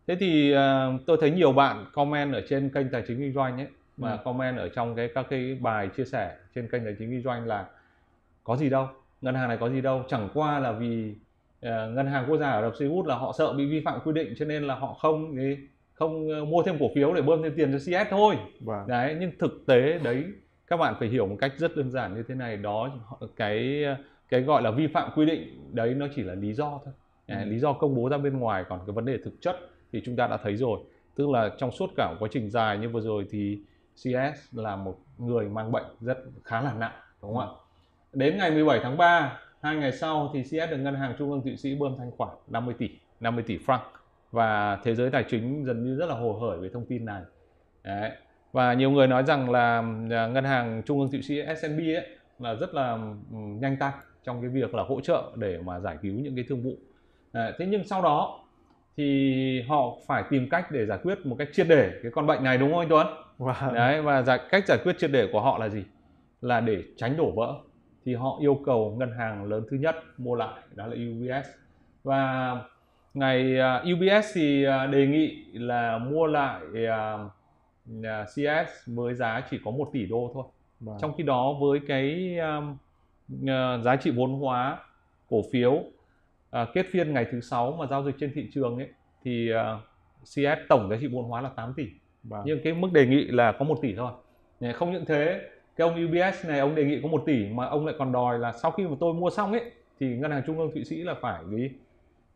[0.07, 3.57] Thế thì à, tôi thấy nhiều bạn comment ở trên kênh tài chính kinh doanh
[3.57, 4.17] ấy và Ừ.
[4.23, 7.45] comment ở trong cái các cái bài chia sẻ trên kênh tài chính kinh doanh
[7.45, 7.65] là
[8.43, 8.87] có gì đâu
[9.21, 10.03] ngân hàng này có gì đâu.
[10.07, 11.15] Chẳng qua là vì
[11.61, 13.99] ờ, ngân hàng quốc gia Ả Rập Xê Út là họ sợ bị vi phạm
[14.05, 15.57] quy định cho nên là họ không ấy,
[15.99, 18.35] không ờ, mua thêm cổ phiếu để bơm thêm tiền cho CS thôi.
[18.59, 18.87] Vâng.
[18.87, 20.23] đấy nhưng thực tế đấy
[20.67, 22.57] các bạn phải hiểu một cách rất đơn giản như thế này.
[22.57, 22.91] Đó
[23.35, 23.85] cái
[24.29, 26.93] cái gọi là vi phạm quy định đấy nó chỉ là lý do thôi.
[27.27, 27.35] Ừ.
[27.45, 29.55] lý do công bố ra bên ngoài còn cái vấn đề thực chất
[29.91, 30.79] thì chúng ta đã thấy rồi.
[31.15, 33.59] Tức là trong suốt cả quá trình dài như vừa rồi thì
[33.95, 37.47] CS là một người mang bệnh rất khá là nặng đúng không ạ?
[38.13, 41.41] Đến ngày 17 tháng 3 hai ngày sau thì CS được ngân hàng trung ương
[41.41, 43.79] Thụy Sĩ bơm thanh khoản 50 tỷ 50 tỷ franc
[44.31, 47.21] và thế giới tài chính dần như rất là hồ hởi về thông tin này
[47.83, 48.11] Đấy.
[48.51, 52.07] và nhiều người nói rằng là à, ngân hàng trung ương Thụy Sĩ SNB ấy
[52.39, 52.91] là rất là
[53.31, 53.91] ừm, nhanh tay
[54.23, 56.73] trong cái việc là hỗ trợ để mà giải cứu những cái thương vụ
[57.33, 58.43] Đấy, thế nhưng sau đó
[58.97, 62.43] thì họ phải tìm cách để giải quyết một cách triệt để cái con bệnh
[62.43, 63.07] này đúng không anh Tuấn?
[63.37, 63.73] Vâng.
[63.73, 65.83] Đấy và giải, cách giải quyết triệt để của họ là gì?
[66.41, 67.53] Là để tránh đổ vỡ
[68.05, 71.47] thì họ yêu cầu ngân hàng lớn thứ nhất mua lại đó là UBS
[72.03, 72.55] và
[73.13, 79.59] ngày à, UBS thì à, đề nghị là mua lại à, CS với giá chỉ
[79.65, 80.43] có 1 tỷ đô thôi.
[80.79, 80.97] Vâng.
[81.01, 82.37] Trong khi đó với cái
[83.83, 84.79] giá trị vốn hóa
[85.29, 85.83] cổ phiếu
[86.73, 88.89] kết phiên ngày thứ sáu mà giao dịch trên thị trường ấy
[89.23, 89.49] thì
[90.23, 91.83] CS tổng giá trị vốn hóa là 8 tỷ
[92.23, 92.41] Vâng.
[92.45, 94.11] nhưng cái mức đề nghị là có 1 tỷ thôi
[94.73, 95.41] không những thế
[95.75, 98.39] cái ông UBS này ông đề nghị có 1 tỷ mà ông lại còn đòi
[98.39, 100.95] là sau khi mà tôi mua xong ấy thì ngân hàng trung ương Thụy Sĩ
[100.95, 101.71] là phải gì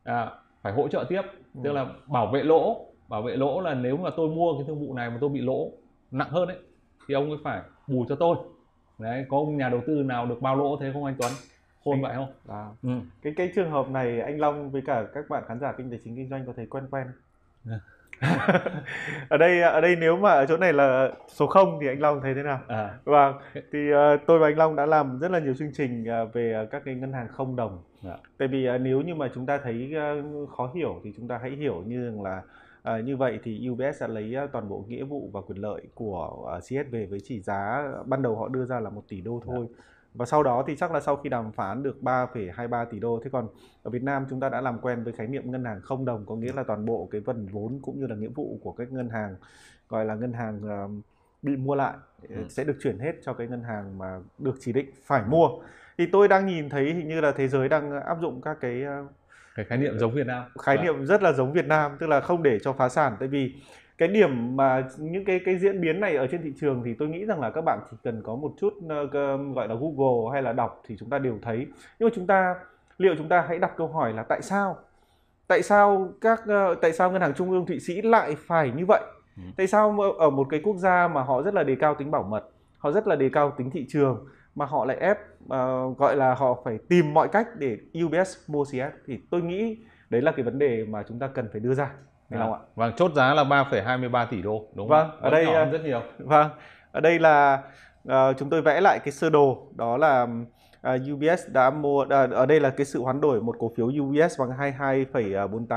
[0.03, 0.31] à,
[0.63, 1.21] phải hỗ trợ tiếp
[1.55, 1.61] ừ.
[1.63, 4.87] tức là bảo vệ lỗ bảo vệ lỗ là nếu mà tôi mua cái thương
[4.87, 5.71] vụ này mà tôi bị lỗ
[6.11, 6.57] nặng hơn đấy
[7.07, 8.37] thì ông ấy phải bù cho tôi
[8.99, 11.31] đấy có nhà đầu tư nào được bao lỗ thế không anh Tuấn
[11.85, 12.67] khôn vậy không à.
[12.83, 12.89] ừ.
[13.21, 15.97] cái cái trường hợp này anh Long với cả các bạn khán giả kinh tế
[16.03, 17.07] chính kinh doanh có thấy quen quen
[17.69, 17.79] à.
[19.29, 22.21] ở đây ở đây nếu mà ở chỗ này là số 0 thì anh Long
[22.21, 22.59] thấy thế nào?
[22.67, 22.97] À.
[23.03, 23.35] Vâng,
[23.71, 26.63] thì uh, tôi và anh Long đã làm rất là nhiều chương trình uh, về
[26.63, 27.83] uh, các cái ngân hàng không đồng.
[28.03, 28.17] À.
[28.37, 31.39] Tại vì uh, nếu như mà chúng ta thấy uh, khó hiểu thì chúng ta
[31.41, 32.41] hãy hiểu như là
[32.83, 36.59] À, như vậy thì UBS sẽ lấy toàn bộ nghĩa vụ và quyền lợi của
[36.59, 39.57] CS về với chỉ giá ban đầu họ đưa ra là một tỷ đô thôi.
[39.57, 39.79] Yeah
[40.13, 43.21] và sau đó thì chắc là sau khi đàm phán được 3,23 tỷ đô.
[43.23, 43.47] Thế còn
[43.83, 46.25] ở Việt Nam chúng ta đã làm quen với khái niệm ngân hàng không đồng
[46.25, 48.91] có nghĩa là toàn bộ cái phần vốn cũng như là nghĩa vụ của các
[48.91, 49.35] ngân hàng
[49.89, 50.91] gọi là ngân hàng uh,
[51.41, 51.93] bị mua lại
[52.29, 52.35] ừ.
[52.49, 55.49] sẽ được chuyển hết cho cái ngân hàng mà được chỉ định phải mua.
[55.97, 58.83] Thì tôi đang nhìn thấy hình như là thế giới đang áp dụng các cái
[59.03, 59.11] uh,
[59.55, 60.43] cái khái niệm giống Việt Nam.
[60.59, 63.15] khái niệm rất là giống Việt Nam tức là không để cho phá sản.
[63.19, 63.55] Tại vì
[63.97, 67.07] cái điểm mà những cái cái diễn biến này ở trên thị trường thì tôi
[67.07, 69.11] nghĩ rằng là các bạn chỉ cần có một chút uh,
[69.55, 71.67] gọi là Google hay là đọc thì chúng ta đều thấy.
[71.99, 72.55] Nhưng mà chúng ta
[72.97, 74.77] liệu chúng ta hãy đặt câu hỏi là tại sao?
[75.47, 78.85] Tại sao các uh, tại sao ngân hàng trung ương thụy sĩ lại phải như
[78.85, 79.01] vậy?
[79.37, 79.43] Ừ.
[79.57, 82.23] tại sao ở một cái quốc gia mà họ rất là đề cao tính bảo
[82.23, 86.15] mật họ rất là đề cao tính thị trường mà họ lại ép uh, gọi
[86.15, 89.77] là họ phải tìm mọi cách để UBS mua CS thì tôi nghĩ
[90.09, 91.91] đấy là cái vấn đề mà chúng ta cần phải đưa ra
[92.29, 92.59] Minh Long ạ.
[92.75, 95.21] Vâng, chốt giá là 3,23 tỷ đô đúng vâng, không?
[95.21, 96.01] Vâng, ở đây nhỏ rất nhiều.
[96.17, 96.49] Vâng.
[96.91, 97.63] Ở đây là
[98.07, 100.29] uh, chúng tôi vẽ lại cái sơ đồ đó là uh,
[100.81, 103.85] à, UBS đã mua uh, ở đây là cái sự hoán đổi một cổ phiếu
[103.87, 105.67] UBS bằng 22,48.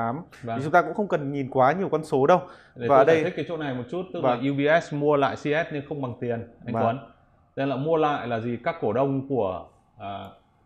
[0.42, 0.56] Vâng.
[0.58, 2.40] Thì chúng ta cũng không cần nhìn quá nhiều con số đâu.
[2.74, 4.40] Để Và ở đây thích cái chỗ này một chút tức vâng.
[4.40, 6.82] là UBS mua lại CS nhưng không bằng tiền anh vâng.
[6.82, 6.98] Tuấn.
[7.56, 8.58] Nên là mua lại là gì?
[8.64, 10.02] Các cổ đông của uh,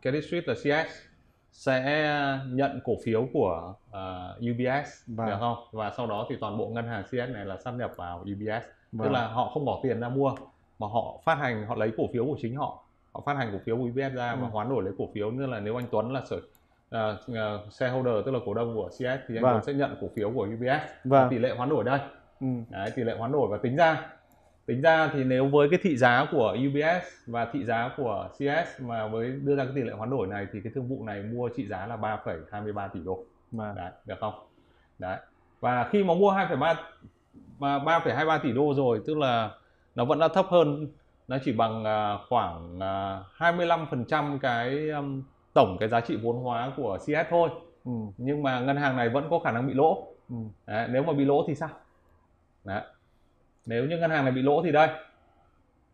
[0.02, 1.09] Credit Suisse là CS
[1.52, 5.26] sẽ nhận cổ phiếu của uh, UBS vâng.
[5.26, 7.92] được không và sau đó thì toàn bộ ngân hàng CS này là sắp nhập
[7.96, 9.04] vào UBS vâng.
[9.04, 10.34] tức là họ không bỏ tiền ra mua
[10.78, 12.82] mà họ phát hành họ lấy cổ phiếu của chính họ
[13.12, 14.38] họ phát hành cổ phiếu của UBS ra ừ.
[14.42, 17.72] và hoán đổi lấy cổ phiếu như là nếu anh Tuấn là sở uh, uh,
[17.72, 19.52] shareholder tức là cổ đông của CS thì anh vâng.
[19.52, 21.30] Tuấn sẽ nhận cổ phiếu của UBS vâng.
[21.30, 22.00] tỷ lệ hoán đổi đây
[22.40, 22.46] ừ.
[22.70, 24.10] Đấy, tỷ lệ hoán đổi và tính ra
[24.66, 28.80] tính ra thì nếu với cái thị giá của UBS và thị giá của CS
[28.80, 31.22] mà với đưa ra cái tỷ lệ hoán đổi này thì cái thương vụ này
[31.22, 33.24] mua trị giá là 3,23 tỷ đô.
[33.52, 34.34] Mà đấy được không?
[34.98, 35.18] Đấy.
[35.60, 36.74] Và khi mà mua 2,3
[37.58, 39.50] và 3,23 tỷ đô rồi tức là
[39.94, 40.86] nó vẫn đã thấp hơn
[41.28, 44.90] nó chỉ bằng à, khoảng 25% à, cái
[45.52, 47.50] tổng cái giá trị vốn hóa của CS thôi.
[47.84, 47.92] Ừ.
[48.18, 50.06] nhưng mà ngân hàng này vẫn có khả năng bị lỗ.
[50.28, 50.36] Ừ.
[50.66, 51.68] Đấy, nếu mà bị lỗ thì sao?
[52.64, 52.82] Đấy
[53.66, 54.88] nếu như ngân hàng này bị lỗ thì đây.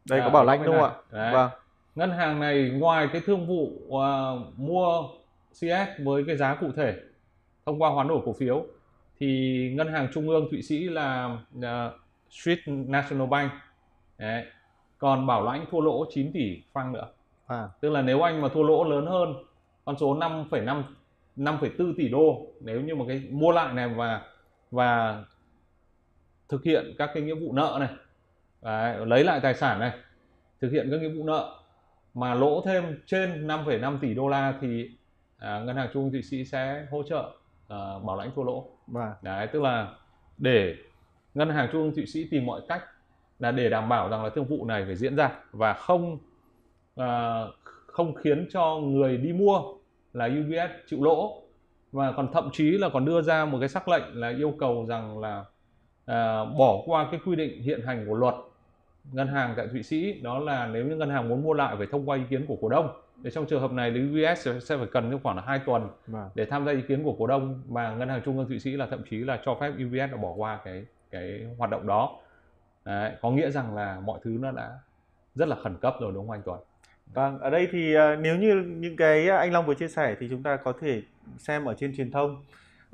[0.08, 1.30] Đây à, có bảo lãnh đúng không ạ?
[1.32, 1.50] Vâng.
[1.94, 5.02] Ngân hàng này ngoài cái thương vụ uh, mua
[5.52, 6.96] CS với cái giá cụ thể
[7.66, 8.66] thông qua hoán đổi cổ phiếu
[9.20, 11.64] thì ngân hàng trung ương thụy sĩ là uh,
[12.30, 13.52] Street National Bank.
[14.18, 14.44] Đấy.
[14.98, 17.08] còn bảo lãnh thua lỗ 9 tỷ franc nữa.
[17.46, 17.68] À.
[17.80, 19.34] tức là nếu anh mà thua lỗ lớn hơn
[19.84, 20.82] con số 5,5
[21.36, 24.20] 5,4 tỷ đô nếu như mà cái mua lại này và
[24.70, 25.22] và
[26.48, 27.88] thực hiện các cái nghĩa vụ nợ này.
[28.62, 29.92] Đấy, lấy lại tài sản này
[30.60, 31.58] thực hiện các nghĩa vụ nợ
[32.14, 34.90] mà lỗ thêm trên 5,5 tỷ đô la thì
[35.38, 37.30] à, ngân hàng trung ương thụy sĩ sẽ hỗ trợ
[37.68, 38.68] à, bảo lãnh thua lỗ.
[38.86, 39.12] Vâng.
[39.22, 39.94] đấy tức là
[40.38, 40.76] để
[41.34, 42.82] ngân hàng trung ương thụy sĩ tìm mọi cách
[43.38, 46.18] là để đảm bảo rằng là thương vụ này phải diễn ra và không
[46.96, 47.42] à,
[47.86, 49.62] không khiến cho người đi mua
[50.12, 51.42] là UBS chịu lỗ.
[51.92, 54.86] Và còn thậm chí là còn đưa ra một cái sắc lệnh là yêu cầu
[54.88, 55.44] rằng là
[56.06, 58.34] à, bỏ qua cái quy định hiện hành của luật
[59.12, 61.86] ngân hàng tại Thụy Sĩ đó là nếu như ngân hàng muốn mua lại phải
[61.92, 64.76] thông qua ý kiến của cổ đông để trong trường hợp này thì UBS sẽ
[64.76, 66.30] phải cần khoảng là hai tuần vâng.
[66.34, 68.70] để tham gia ý kiến của cổ đông mà ngân hàng trung ương Thụy Sĩ
[68.70, 72.18] là thậm chí là cho phép UBS là bỏ qua cái cái hoạt động đó
[72.86, 74.78] Đấy, có nghĩa rằng là mọi thứ nó đã
[75.34, 76.60] rất là khẩn cấp rồi đúng không anh Tuấn?
[77.14, 80.26] Vâng, ở đây thì uh, nếu như những cái anh Long vừa chia sẻ thì
[80.30, 81.02] chúng ta có thể
[81.38, 82.44] xem ở trên truyền thông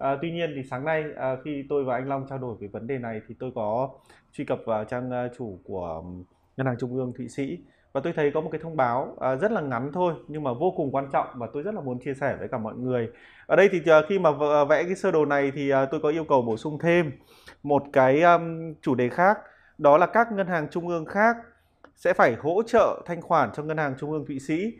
[0.02, 2.68] À, tuy nhiên thì sáng nay à, khi tôi và anh Long trao đổi về
[2.68, 3.90] vấn đề này thì tôi có
[4.32, 6.02] truy cập vào trang ờ, chủ của
[6.56, 7.58] ngân hàng trung ương Thụy Sĩ
[7.92, 10.52] và tôi thấy có một cái thông báo à, rất là ngắn thôi nhưng mà
[10.52, 13.08] vô cùng quan trọng và tôi rất là muốn chia sẻ với cả mọi người.
[13.46, 14.30] Ở đây thì à, khi mà
[14.64, 17.12] vẽ cái sơ đồ này thì à, tôi có yêu cầu bổ sung thêm
[17.62, 19.38] một cái um, chủ đề khác
[19.78, 21.36] đó là các ngân hàng trung ương khác
[21.96, 24.72] sẽ phải hỗ trợ thanh khoản cho ngân hàng trung ương Thụy Sĩ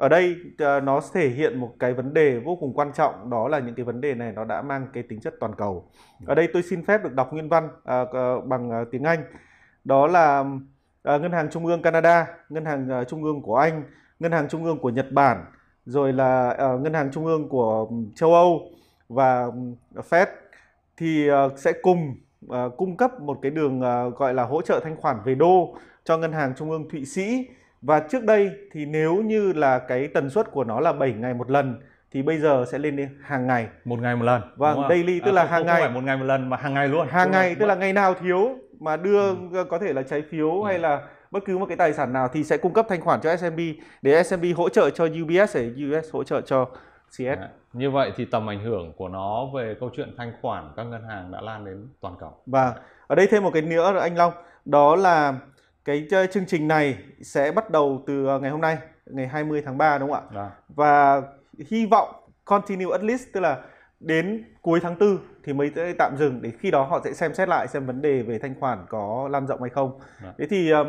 [0.00, 3.48] ở đây ờ, nó thể hiện một cái vấn đề vô cùng quan trọng đó
[3.48, 5.88] là những cái vấn đề này nó đã mang cái tính chất toàn cầu.
[6.26, 8.04] Ở đây tôi xin phép được đọc nguyên văn à,
[8.44, 9.24] bằng ờ, tiếng Anh.
[9.84, 10.44] Đó là
[11.02, 13.82] à, ngân hàng trung ương Canada ngân hàng trung ương của Anh
[14.20, 15.44] ngân hàng trung ương của Nhật Bản
[15.86, 18.60] rồi là à, ngân hàng trung ương của ừ, châu Âu
[19.08, 20.26] và ừ, Fed.
[20.96, 22.14] Thì à, sẽ cùng
[22.48, 25.74] à, cung cấp một cái đường à, gọi là hỗ trợ thanh khoản về đô
[26.04, 27.46] cho ngân hàng trung ương Thụy Sĩ
[27.82, 31.34] và trước đây thì nếu như là cái tần suất của nó là 7 ngày
[31.34, 34.82] một lần thì bây giờ sẽ lên đến hàng ngày một ngày một lần vâng
[34.88, 36.74] daily tức à, là không, hàng không ngày phải một ngày một lần mà hàng
[36.74, 39.64] ngày luôn hàng ngày tức là ngày nào thiếu mà đưa ừ.
[39.68, 40.66] có thể là trái phiếu ừ.
[40.66, 43.20] hay là bất cứ một cái tài sản nào thì sẽ cung cấp thanh khoản
[43.20, 43.58] cho S&P
[44.02, 46.66] để S&P hỗ trợ cho UBS để US hỗ trợ cho
[47.10, 47.22] CS.
[47.22, 50.82] À, như vậy thì tầm ảnh hưởng của nó về câu chuyện thanh khoản các
[50.82, 52.32] ngân hàng đã lan đến toàn cầu.
[52.46, 52.74] Và
[53.06, 54.32] ở đây thêm một cái nữa anh Long,
[54.64, 55.34] đó là
[55.84, 59.78] cái chương trình này sẽ bắt đầu từ ờ, ngày hôm nay, ngày 20 tháng
[59.78, 60.42] 3 đúng không ạ?
[60.42, 60.50] À.
[60.68, 61.22] Và
[61.70, 62.08] hy vọng
[62.44, 63.58] continue at least tức là
[64.00, 67.34] đến cuối tháng 4 thì mới sẽ tạm dừng để khi đó họ sẽ xem
[67.34, 70.00] xét lại xem vấn đề về thanh khoản có lan rộng hay không.
[70.22, 70.32] À.
[70.38, 70.86] Thế thì uh,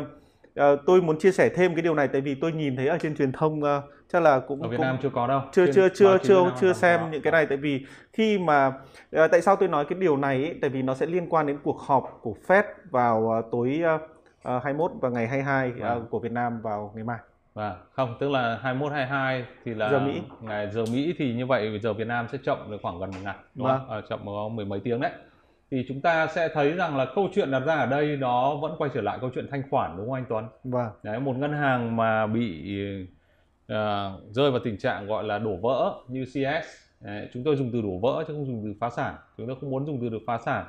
[0.60, 2.98] uh, tôi muốn chia sẻ thêm cái điều này tại vì tôi nhìn thấy ở
[2.98, 3.68] trên truyền thông uh,
[4.12, 5.40] chắc là cũng ở Việt cũng, Nam chưa có đâu.
[5.52, 9.40] Chưa chưa chưa chưa chưa xem những cái này tại vì khi mà uh, tại
[9.40, 11.80] sao tôi nói cái điều này ấy, tại vì nó sẽ liên quan đến cuộc
[11.80, 14.00] họp của Fed vào uh, tối uh,
[14.44, 15.94] 21 và ngày 22 à.
[15.94, 17.18] uh, của Việt Nam vào ngày mai.
[17.54, 20.22] Và không, tức là 21 22 thì là giờ Mỹ.
[20.40, 23.18] ngày giờ Mỹ thì như vậy giờ Việt Nam sẽ chậm được khoảng gần một
[23.22, 23.78] ngày, đúng vâng.
[23.78, 23.90] không?
[23.90, 25.12] À, chậm có mười mấy tiếng đấy.
[25.70, 28.74] Thì chúng ta sẽ thấy rằng là câu chuyện đặt ra ở đây nó vẫn
[28.78, 30.44] quay trở lại câu chuyện thanh khoản đúng không anh Tuấn?
[30.64, 30.90] Vâng.
[31.02, 32.76] Đấy, một ngân hàng mà bị
[33.72, 33.76] uh,
[34.30, 36.66] rơi vào tình trạng gọi là đổ vỡ như CS,
[37.00, 39.14] đấy, chúng tôi dùng từ đổ vỡ chứ không dùng từ phá sản.
[39.36, 40.64] Chúng tôi không muốn dùng từ được phá sản.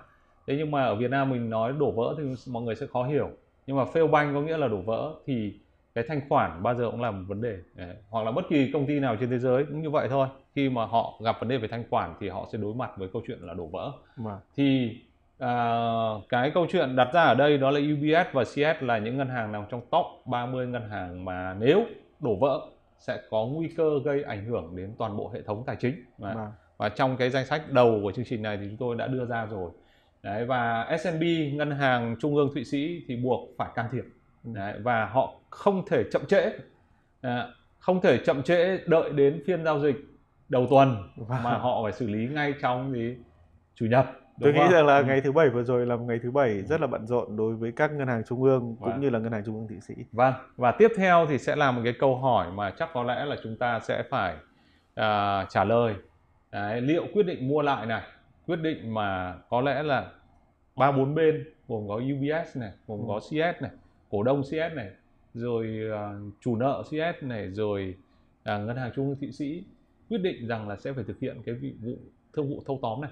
[0.48, 3.04] Thế nhưng mà ở Việt Nam mình nói đổ vỡ thì mọi người sẽ khó
[3.04, 3.30] hiểu.
[3.68, 5.54] Nhưng mà fail bank có nghĩa là đổ vỡ thì
[5.96, 7.58] cái thanh khoản bao giờ cũng là một vấn đề.
[7.76, 7.96] Đấy.
[8.10, 10.28] hoặc là bất kỳ công ty nào trên thế giới cũng như vậy thôi.
[10.56, 13.10] Khi mà họ gặp vấn đề về thanh khoản thì họ sẽ đối mặt với
[13.14, 13.92] câu chuyện là đổ vỡ.
[14.18, 14.38] Mà.
[14.56, 14.98] thì
[15.40, 15.76] à,
[16.30, 19.30] cái câu chuyện đặt ra ở đây đó là UBS và CS là những ngân
[19.30, 21.86] hàng nằm trong top 30 ngân hàng mà nếu
[22.20, 22.62] đổ vỡ
[23.00, 26.04] sẽ có nguy cơ gây ảnh hưởng đến toàn bộ hệ thống tài chính.
[26.18, 29.08] Và, và trong cái danh sách đầu của chương trình này thì chúng tôi đã
[29.08, 29.72] đưa ra rồi
[30.24, 34.04] Đấy, và S&P ngân hàng trung ương Thụy Sĩ thì buộc phải can thiệp.
[34.44, 36.52] Đấy, và họ không thể chậm trễ.
[37.22, 37.48] À,
[37.80, 39.96] không thể chậm trễ đợi đến phiên giao dịch
[40.50, 41.44] đầu tuần wow.
[41.44, 43.16] mà họ phải xử lý ngay trong thì
[43.76, 44.06] chủ nhật
[44.42, 45.04] tôi nghĩ rằng là ừ.
[45.04, 47.56] ngày thứ bảy vừa rồi là một ngày thứ bảy rất là bận rộn đối
[47.56, 49.02] với các ngân hàng trung ương cũng vâng.
[49.02, 49.94] như là ngân hàng trung ương thụy sĩ.
[50.12, 53.26] Vâng và tiếp theo thì sẽ là một cái câu hỏi mà chắc có lẽ
[53.26, 54.34] là chúng ta sẽ phải
[55.00, 55.96] uh, trả lời.
[56.52, 58.02] Đấy, liệu quyết định mua lại này
[58.48, 60.12] quyết định mà có lẽ là
[60.76, 63.06] ba bốn bên gồm có UBS này gồm ừ.
[63.08, 63.72] có CS này
[64.12, 64.90] cổ đông CS này
[65.34, 67.96] rồi uh, chủ nợ CS này rồi
[68.40, 69.64] uh, ngân hàng trung ương thụy sĩ
[70.10, 71.94] quyết định rằng là sẽ phải thực hiện cái vụ
[72.34, 73.12] thương vụ thâu tóm này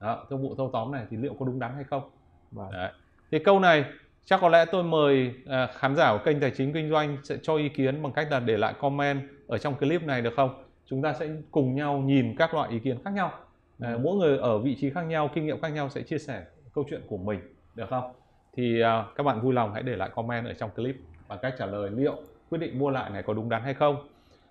[0.00, 2.10] đó, thương vụ thâu tóm này thì liệu có đúng đắn hay không
[2.50, 2.72] vâng.
[2.72, 2.92] Đấy.
[3.30, 3.84] thì câu này
[4.24, 7.36] chắc có lẽ tôi mời uh, khán giả của kênh tài chính kinh doanh sẽ
[7.42, 10.64] cho ý kiến bằng cách là để lại comment ở trong clip này được không
[10.86, 13.32] chúng ta sẽ cùng nhau nhìn các loại ý kiến khác nhau
[13.80, 16.44] à, mỗi người ở vị trí khác nhau kinh nghiệm khác nhau sẽ chia sẻ
[16.74, 17.40] câu chuyện của mình
[17.74, 18.12] được không?
[18.56, 20.96] Thì à, các bạn vui lòng hãy để lại comment ở trong clip
[21.28, 22.16] bằng cách trả lời liệu
[22.50, 24.08] quyết định mua lại này có đúng đắn hay không.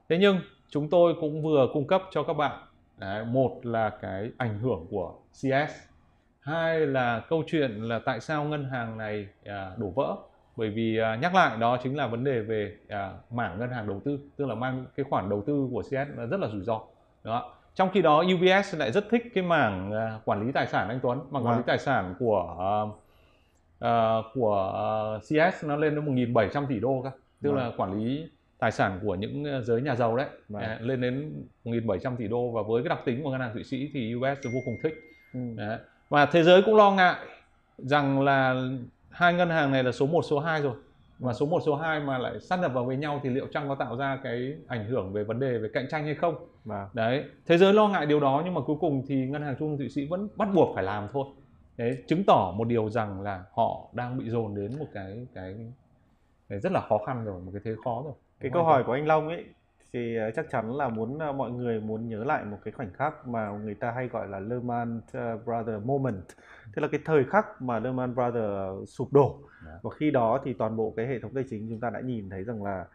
[0.10, 2.62] Thế nhưng chúng tôi cũng vừa cung cấp cho các bạn
[2.98, 5.94] đấy, một là cái ảnh hưởng của CS
[6.40, 10.16] hai là câu chuyện là tại sao ngân hàng này à, đổ vỡ.
[10.56, 13.88] Bởi vì à, nhắc lại đó chính là vấn đề về à, mảng ngân hàng
[13.88, 16.82] đầu tư tức là mang cái khoản đầu tư của CS rất là rủi ro
[17.24, 20.90] đó trong khi đó UBS lại rất thích cái mảng à, quản lý tài sản
[20.90, 21.68] anh Tuấn mảng quản lý vâng.
[21.68, 22.56] tài sản của
[23.86, 27.60] uh, của CS nó lên đến 1.700 tỷ đô cơ tức vâng.
[27.60, 30.64] là quản lý tài sản của những giới nhà giàu đấy vâng.
[30.64, 33.64] à, lên đến 1.700 tỷ đô và với cái đặc tính của ngân hàng thụy
[33.64, 34.94] sĩ thì US vô cùng thích
[35.34, 35.40] ừ.
[35.56, 35.78] đấy.
[36.10, 37.16] và thế giới cũng lo ngại
[37.78, 38.56] rằng là
[39.10, 40.74] hai ngân hàng này là số 1 số 2 rồi
[41.20, 43.70] và số 1 số 2 mà lại sát nhập vào với nhau thì liệu chăng
[43.70, 46.36] có tạo ra cái ảnh hưởng về vấn đề về cạnh tranh hay không?
[46.66, 46.88] Vâng.
[46.94, 49.70] đấy thế giới lo ngại điều đó nhưng mà cuối cùng thì ngân hàng trung
[49.70, 51.26] ương thụy sĩ vẫn bắt buộc phải làm thôi.
[51.78, 55.56] Đấy chứng tỏ một điều rằng là họ đang bị dồn đến một cái cái,
[56.50, 58.14] cái rất là khó khăn rồi một cái thế khó rồi.
[58.40, 59.46] Cái câu hỏi của anh Long ấy
[59.94, 62.94] thì ờ, chắc chắn là muốn ờ, mọi người muốn nhớ lại một cái khoảnh
[62.94, 66.24] khắc mà người ta hay gọi là Lehman ờ, Brothers moment.
[66.76, 69.80] Tức là cái thời khắc mà Lehman Brothers sụp đổ dạ.
[69.82, 72.30] và khi đó thì toàn bộ cái hệ thống tài chính chúng ta đã nhìn
[72.30, 72.86] thấy rằng là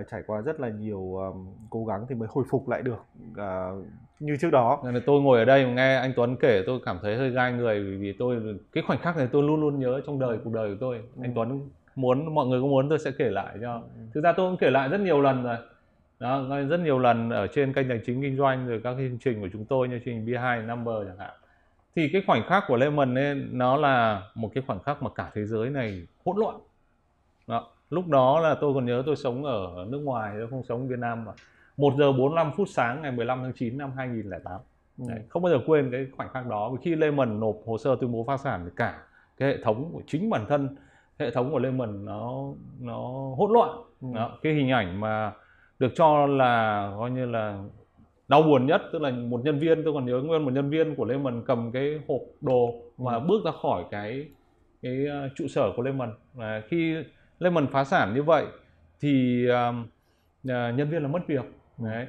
[0.00, 3.04] uh, trải qua rất là nhiều um, cố gắng thì mới hồi phục lại được
[3.32, 3.84] uh,
[4.20, 4.82] như trước đó.
[4.84, 7.80] Nên tôi ngồi ở đây nghe anh Tuấn kể tôi cảm thấy hơi gai người
[7.84, 10.70] vì vì tôi cái khoảnh khắc này tôi luôn luôn nhớ trong đời cuộc đời
[10.70, 10.96] của tôi.
[10.96, 11.22] Ừ.
[11.22, 13.74] Anh Tuấn muốn mọi người có muốn tôi sẽ kể lại cho.
[13.74, 14.00] Ừ.
[14.14, 15.56] Thực ra tôi cũng kể lại rất nhiều lần rồi.
[16.20, 19.18] Đó, rất nhiều lần ở trên kênh tài chính kinh doanh rồi các cái chương
[19.18, 21.30] trình của chúng tôi như chương trình B2 Number chẳng hạn.
[21.96, 25.30] Thì cái khoảnh khắc của Lehman ấy, nó là một cái khoảnh khắc mà cả
[25.34, 26.56] thế giới này hỗn loạn.
[27.46, 30.80] Đó lúc đó là tôi còn nhớ tôi sống ở nước ngoài tôi không sống
[30.80, 31.32] ở Việt Nam mà
[31.76, 34.60] 1 giờ 45 phút sáng ngày 15 tháng 9 năm 2008
[34.98, 35.04] Ừ.
[35.08, 38.12] Đấy, không bao giờ quên cái khoảnh khắc đó khi Lehman nộp hồ sơ tuyên
[38.12, 39.02] bố phá sản thì cả
[39.36, 40.76] cái hệ thống của chính bản thân
[41.18, 42.42] hệ thống của Lehman nó
[42.80, 42.98] nó
[43.38, 44.08] hỗn loạn ừ.
[44.14, 45.32] đó, cái hình ảnh mà
[45.78, 47.62] được cho là coi như là
[48.28, 50.94] đau buồn nhất tức là một nhân viên tôi còn nhớ nguyên một nhân viên
[50.94, 53.20] của Lehman cầm cái hộp đồ mà ừ.
[53.28, 54.28] bước ra khỏi cái
[54.82, 56.96] cái ờ, trụ sở của Lehman và khi
[57.38, 58.46] Lehman phá sản như vậy
[59.00, 59.74] thì uh,
[60.44, 61.44] nhân viên là mất việc
[61.78, 62.06] đấy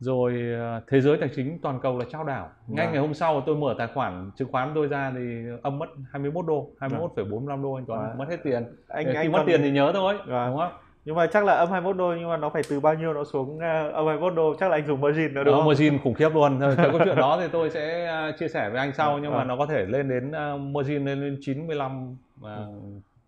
[0.00, 2.90] rồi ờ, thế giới tài chính toàn cầu là trao đảo ngay à.
[2.90, 6.46] ngày hôm sau tôi mở tài khoản chứng khoán tôi ra thì âm mất 21
[6.46, 8.14] đô 21,45 đô anh Tuấn à.
[8.16, 9.46] mất hết tiền anh, khi anh mất còn...
[9.46, 10.46] tiền thì nhớ thôi à.
[10.46, 10.72] đúng không
[11.06, 13.24] nhưng mà chắc là âm 21 đô nhưng mà nó phải từ bao nhiêu nó
[13.24, 15.66] xuống ờ, âm 21 đô chắc là anh dùng margin nữa đúng không?
[15.66, 16.60] margin khủng khiếp luôn.
[16.76, 19.56] Cái câu chuyện đó thì tôi sẽ chia sẻ với anh sau nhưng mà nó
[19.56, 20.32] có thể lên đến
[20.72, 22.46] margin lên đến 95 uh,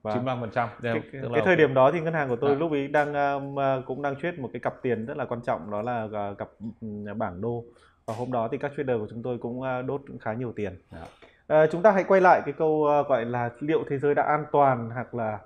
[0.02, 2.50] và 95 phần trăm cái, cái, cái thời điểm đó thì ngân hàng của tôi
[2.50, 2.56] à.
[2.56, 3.12] lúc ấy đang
[3.54, 6.38] uh, cũng đang trade một cái cặp tiền rất là quan trọng đó là uh,
[6.38, 6.48] cặp
[6.86, 7.64] uh, bảng đô
[8.06, 10.72] và hôm đó thì các trader của chúng tôi cũng uh, đốt khá nhiều tiền
[10.90, 11.62] à.
[11.62, 14.22] uh, chúng ta hãy quay lại cái câu uh, gọi là liệu thế giới đã
[14.22, 15.38] an toàn hoặc là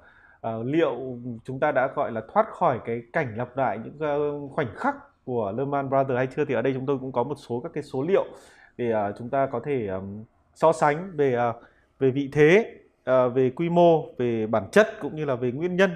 [0.48, 3.94] uh, liệu chúng ta đã gọi là thoát khỏi cái cảnh lặp lại những
[4.44, 6.44] uh, khoảnh khắc của Lehman Brothers hay chưa?
[6.44, 8.24] Thì ở đây chúng tôi cũng có một số các cái số liệu
[8.76, 10.24] để uh, chúng ta có thể um,
[10.54, 11.56] so sánh về uh,
[11.98, 12.74] về vị thế
[13.10, 15.90] uh, về quy mô, về bản chất cũng như là về nguyên nhân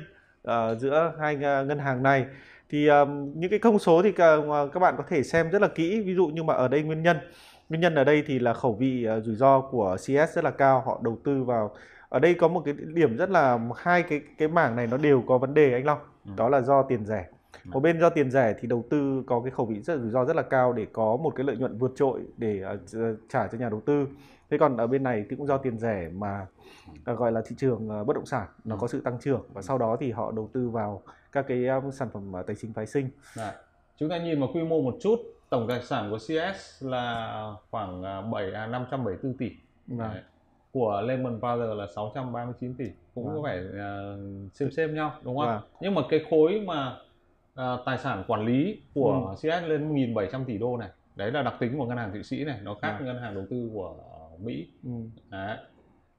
[0.49, 2.27] uh, giữa hai ngân hàng này.
[2.71, 5.69] Thì um, những cái thông số thì uh, các bạn có thể xem rất là
[5.69, 6.01] kỹ.
[6.01, 7.17] Ví dụ như mà ở đây nguyên nhân.
[7.69, 10.51] Nguyên nhân ở đây thì là khẩu vị uh, rủi ro của CS rất là
[10.51, 10.83] cao.
[10.87, 11.75] Họ đầu tư vào
[12.09, 15.23] ở đây có một cái điểm rất là hai cái cái mảng này nó đều
[15.27, 16.31] có vấn đề anh Long ừ.
[16.37, 17.29] đó là do tiền rẻ
[17.65, 17.71] ừ.
[17.73, 20.25] một bên do tiền rẻ thì đầu tư có cái khẩu vị rất rủi ro
[20.25, 23.59] rất là cao để có một cái lợi nhuận vượt trội để uh, trả cho
[23.59, 24.07] nhà đầu tư
[24.51, 26.47] thế còn ở bên này thì cũng do tiền rẻ mà
[27.13, 28.79] uh, gọi là thị trường uh, bất động sản nó ừ.
[28.81, 31.91] có sự tăng trưởng và sau đó thì họ đầu tư vào các cái um,
[31.91, 33.53] sản phẩm tài chính phái sinh Đấy.
[33.99, 35.17] chúng ta nhìn vào quy mô một chút
[35.51, 39.51] tổng tài sản của CS là khoảng 7 à, 574 tỷ
[39.87, 40.21] Đấy.
[40.77, 42.85] Của Lehman Brothers là 639 tỷ
[43.15, 43.37] cũng vâng.
[43.37, 45.47] có vẻ uh, xem xem nhau đúng không?
[45.47, 45.61] Vâng.
[45.81, 46.97] Nhưng mà cái khối mà
[47.61, 49.35] uh, tài sản quản lý của ừ.
[49.37, 52.45] CS lên 1.700 tỷ đô này đấy là đặc tính của ngân hàng thụy sĩ
[52.45, 53.07] này nó khác vâng.
[53.07, 53.95] ngân hàng đầu tư của
[54.39, 54.91] Mỹ ừ.
[55.31, 55.59] đấy.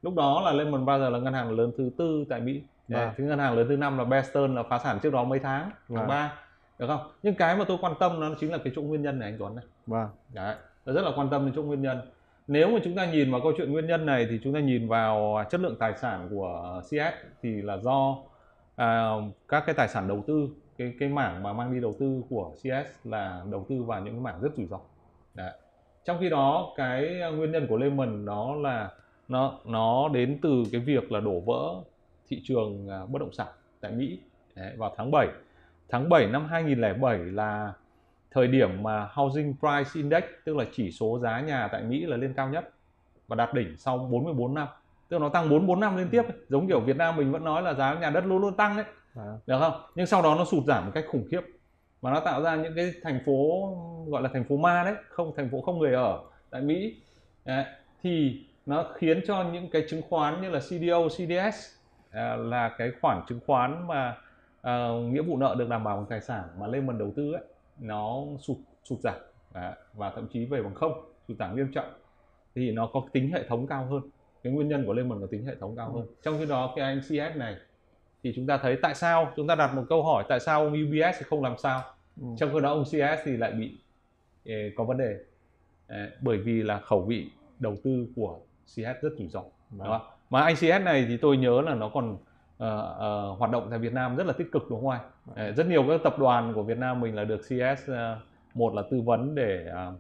[0.02, 3.10] lúc đó là Lehman Brothers là ngân hàng lớn thứ tư tại Mỹ đấy.
[3.18, 5.40] thứ ngân hàng lớn thứ năm là Bear Stearns là phá sản trước đó mấy
[5.40, 6.34] tháng tháng ba
[6.80, 9.20] được không nhưng cái mà tôi quan tâm nó chính là cái chỗ nguyên nhân
[9.20, 12.02] này anh Tuấn này vâng đấy tôi rất là quan tâm đến chỗ nguyên nhân
[12.48, 14.88] nếu mà chúng ta nhìn vào câu chuyện nguyên nhân này thì chúng ta nhìn
[14.88, 18.18] vào chất lượng tài sản của CS thì là do
[18.76, 19.12] à,
[19.48, 22.52] các cái tài sản đầu tư cái cái mảng mà mang đi đầu tư của
[22.56, 24.80] CS là đầu tư vào những cái mảng rất rủi ro.
[25.34, 25.52] Đấy.
[26.06, 28.92] Trong khi đó cái nguyên nhân của Lehman đó là
[29.28, 31.76] nó nó đến từ cái việc là đổ vỡ
[32.28, 33.48] thị trường à, bất động sản
[33.82, 34.20] tại Mỹ.
[34.56, 35.28] Đấy, vào tháng 7
[35.90, 37.74] tháng 7 năm 2007 là
[38.32, 42.18] thời điểm mà Housing Price Index tức là chỉ số giá nhà tại Mỹ là
[42.18, 42.70] lên cao nhất
[43.28, 44.68] và đạt đỉnh sau 44 năm.
[45.10, 47.62] Tức là nó tăng 44 năm liên tiếp giống kiểu Việt Nam mình vẫn nói
[47.62, 48.86] là giá nhà đất luôn luôn tăng đấy
[49.16, 49.24] à.
[49.48, 49.82] được không?
[49.96, 51.42] Nhưng sau đó nó sụt giảm một cách khủng khiếp
[52.02, 53.70] mà nó tạo ra những cái thành phố
[54.08, 56.96] gọi là thành phố ma đấy không thành phố không người ở tại Mỹ.
[57.46, 57.66] Đấy,
[58.04, 61.78] thì nó khiến cho những cái chứng khoán như là CDO, CDS
[62.12, 64.18] à, là cái khoản chứng khoán mà
[64.62, 67.32] à, nghĩa vụ nợ được đảm bảo bằng tài sản mà lên Lehman đầu tư
[67.34, 67.44] ấy
[67.80, 69.16] nó sụt sụt giảm
[69.54, 71.94] à, và thậm chí về bằng không sụt giảm nghiêm trọng.
[72.56, 74.02] Thì nó có tính hệ thống cao hơn
[74.44, 76.08] cái nguyên nhân của lên Lehman có tính hệ thống cao hơn.
[76.24, 77.56] Trong khi đó cái anh CS này
[78.24, 80.74] thì chúng ta thấy tại sao chúng ta đặt một câu hỏi tại sao ông
[80.74, 81.84] UBS thì không làm sao?
[82.22, 82.28] Ừ.
[82.38, 83.78] trong khi đó ông CS thì lại bị
[84.44, 85.16] eh, có vấn đề.
[85.88, 90.02] Eh, bởi vì là khẩu vị đầu tư của CS rất rủi ro đúng không?
[90.30, 92.18] mà anh CS này thì tôi nhớ là nó còn
[92.64, 95.50] uh, uh, hoạt động tại Việt Nam rất là tích cực đúng không anh?
[95.50, 97.96] Uh, rất nhiều các tập đoàn của Việt Nam mình là được CS uh,
[98.54, 99.96] một là tư vấn để uh,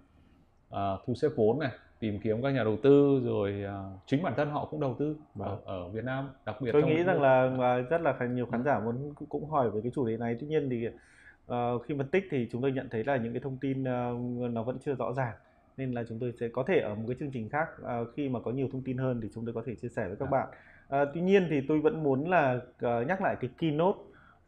[0.69, 4.33] uh, thu xếp vốn này tìm kiếm các nhà đầu tư rồi uh, chính bản
[4.37, 5.65] thân họ cũng đầu tư ở, vâng.
[5.65, 7.49] ở Việt Nam đặc biệt tôi nghĩ rằng là
[7.89, 10.69] rất là nhiều khán giả muốn cũng hỏi về cái chủ đề này tuy nhiên
[10.69, 13.81] thì uh, khi phân tích thì chúng tôi nhận thấy là những cái thông tin
[13.81, 15.33] uh, nó vẫn chưa rõ ràng
[15.77, 18.29] nên là chúng tôi sẽ có thể ở một cái chương trình khác uh, khi
[18.29, 20.27] mà có nhiều thông tin hơn thì chúng tôi có thể chia sẻ với các
[20.27, 20.31] à.
[20.31, 20.47] bạn
[20.89, 23.99] À, tuy nhiên thì tôi vẫn muốn là uh, nhắc lại cái keynote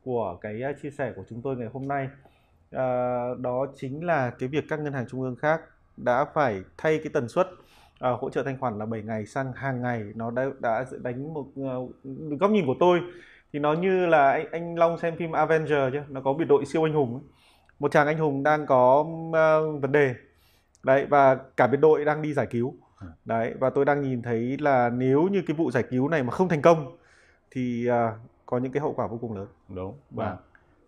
[0.04, 2.10] của cái uh, chia sẻ của chúng tôi ngày hôm nay.
[2.72, 2.86] À,
[3.40, 5.62] đó chính là cái việc các ngân hàng trung ương khác
[5.98, 7.48] đã phải thay cái tần suất
[8.00, 10.04] À, hỗ trợ thanh khoản là 7 ngày sang hàng ngày.
[10.16, 11.92] Nó đã, đã đánh một uh,
[12.40, 13.00] góc nhìn của tôi
[13.54, 16.66] thì nó như là anh, anh Long xem phim Avenger chứ nó có biệt đội
[16.66, 17.22] siêu anh hùng
[17.80, 20.16] một chàng anh hùng đang có uh, vấn đề.
[20.84, 22.76] Đấy và cả biệt đội đang đi giải cứu
[23.26, 26.32] đấy và tôi đang nhìn thấy là nếu như cái vụ giải cứu này mà
[26.32, 26.98] không thành công
[27.52, 27.94] thì uh,
[28.46, 30.38] có những cái hậu quả vô cùng lớn đúng và vâng.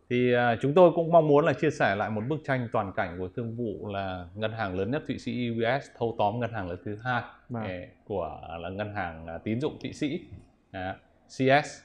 [0.09, 2.91] thì à, chúng tôi cũng mong muốn là chia sẻ lại một bức tranh toàn
[2.95, 6.53] cảnh của thương vụ là ngân hàng lớn nhất Thụy Sĩ UBS thâu tóm ngân
[6.53, 7.63] hàng lớn thứ hai Vâng.
[7.63, 10.25] eh, của là ngân hàng à, tín dụng Thụy Sĩ
[10.71, 10.93] Đó,
[11.27, 11.81] CS.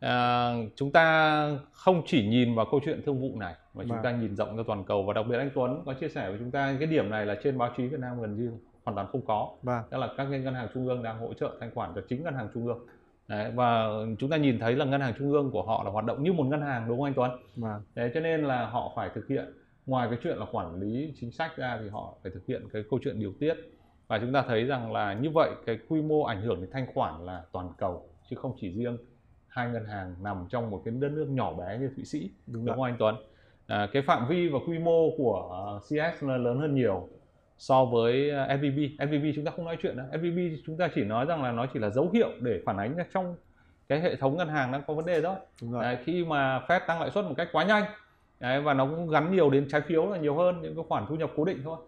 [0.00, 4.02] À, chúng ta không chỉ nhìn vào câu chuyện thương vụ này mà chúng Vâng.
[4.02, 6.38] ta nhìn rộng ra toàn cầu và đặc biệt anh Tuấn có chia sẻ với
[6.38, 8.52] chúng ta cái điểm này là trên báo chí Việt Nam gần như
[8.84, 9.82] hoàn toàn không có Vâng.
[9.90, 12.34] tức là các ngân hàng trung ương đang hỗ trợ thanh khoản cho chính ngân
[12.34, 12.86] hàng trung ương
[13.28, 16.04] Đấy, và chúng ta nhìn thấy là ngân hàng trung ương của họ là hoạt
[16.04, 17.30] động như một ngân hàng đúng không anh Tuấn?
[17.56, 17.82] Vâng.
[17.94, 19.44] Đấy, cho nên là họ phải thực hiện
[19.86, 22.82] ngoài cái chuyện là quản lý chính sách ra thì họ phải thực hiện cái
[22.90, 23.54] câu chuyện điều tiết
[24.08, 26.86] và chúng ta thấy rằng là như vậy cái quy mô ảnh hưởng đến thanh
[26.94, 28.96] khoản là toàn cầu chứ không chỉ riêng
[29.48, 32.64] hai ngân hàng nằm trong một cái đất nước nhỏ bé như Thụy Sĩ Đúng
[32.64, 33.14] đúng không anh Tuấn?
[33.66, 37.08] À, cái phạm vi và quy mô của ờ, CS là lớn hơn nhiều
[37.58, 38.78] so với ờ, SVB.
[38.98, 40.08] SVB chúng ta không nói chuyện nữa.
[40.12, 42.96] SVB chúng ta chỉ nói rằng là nó chỉ là dấu hiệu để phản ánh
[42.96, 43.36] ra trong
[43.88, 45.36] cái hệ thống ngân hàng đang có vấn đề đó.
[45.62, 45.82] Đúng rồi.
[45.82, 47.84] Đấy, khi mà Fed tăng lãi suất một cách quá nhanh
[48.40, 51.06] đấy, và nó cũng gắn nhiều đến trái phiếu là nhiều hơn những cái khoản
[51.08, 51.78] thu nhập cố định thôi.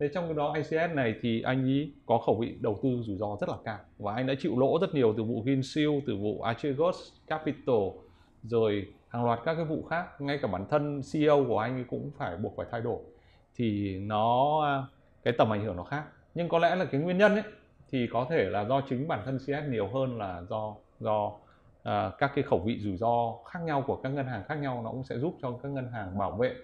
[0.00, 3.16] Thế trong cái đó ICS này thì anh ấy có khẩu vị đầu tư rủi
[3.16, 6.16] ro rất là cao và anh đã chịu lỗ rất nhiều từ vụ Vinsil, từ
[6.16, 6.96] vụ Archegos
[7.26, 7.76] Capital
[8.42, 11.84] rồi hàng loạt các cái vụ khác ngay cả bản thân CEO của anh ấy
[11.90, 13.00] cũng phải buộc phải thay đổi
[13.54, 14.62] thì nó
[15.26, 16.04] cái tầm ảnh hưởng nó khác.
[16.34, 17.42] Nhưng có lẽ là cái nguyên nhân ấy
[17.90, 22.18] thì có thể là do chính bản thân CS nhiều hơn là do do uh,
[22.18, 24.90] các cái khẩu vị rủi ro khác nhau của các ngân hàng khác nhau nó
[24.90, 26.54] cũng sẽ giúp cho các ngân hàng bảo vệ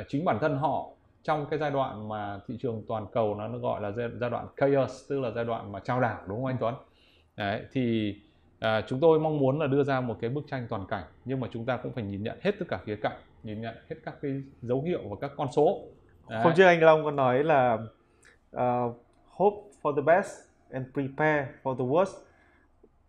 [0.00, 0.88] uh, chính bản thân họ
[1.22, 4.30] trong cái giai đoạn mà thị trường toàn cầu nó, nó gọi là giai, giai
[4.30, 6.74] đoạn chaos tức là giai đoạn mà trao đảo đúng không anh Tuấn?
[7.36, 8.16] Đấy, thì
[8.58, 11.40] à, chúng tôi mong muốn là đưa ra một cái bức tranh toàn cảnh nhưng
[11.40, 13.96] mà chúng ta cũng phải nhìn nhận hết tất cả khía cạnh nhìn nhận hết
[14.04, 15.80] các cái dấu hiệu và các con số.
[16.28, 16.42] Đấy.
[16.42, 17.78] Hôm trước anh Long có nói là
[18.56, 22.18] uh, hope for the best and prepare for the worst.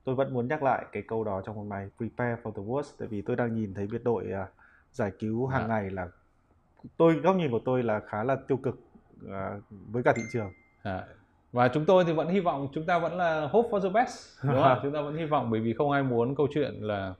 [0.04, 2.96] Tôi vẫn muốn nhắc lại cái câu đó trong hôm nay, prepare for the worst
[3.00, 4.50] tại vì tôi đang nhìn thấy biệt đội uh,
[4.92, 5.68] giải cứu hàng Dạ.
[5.68, 6.08] ngày là
[6.98, 8.76] tôi góc nhìn của tôi là khá là tiêu cực
[9.26, 10.52] uh, với cả thị trường.
[10.84, 11.04] À,
[11.52, 14.44] và chúng tôi thì vẫn hy vọng chúng ta vẫn là hope for the best
[14.44, 14.80] đúng không?
[14.84, 17.14] chúng ta vẫn hy vọng bởi vì không ai muốn câu chuyện là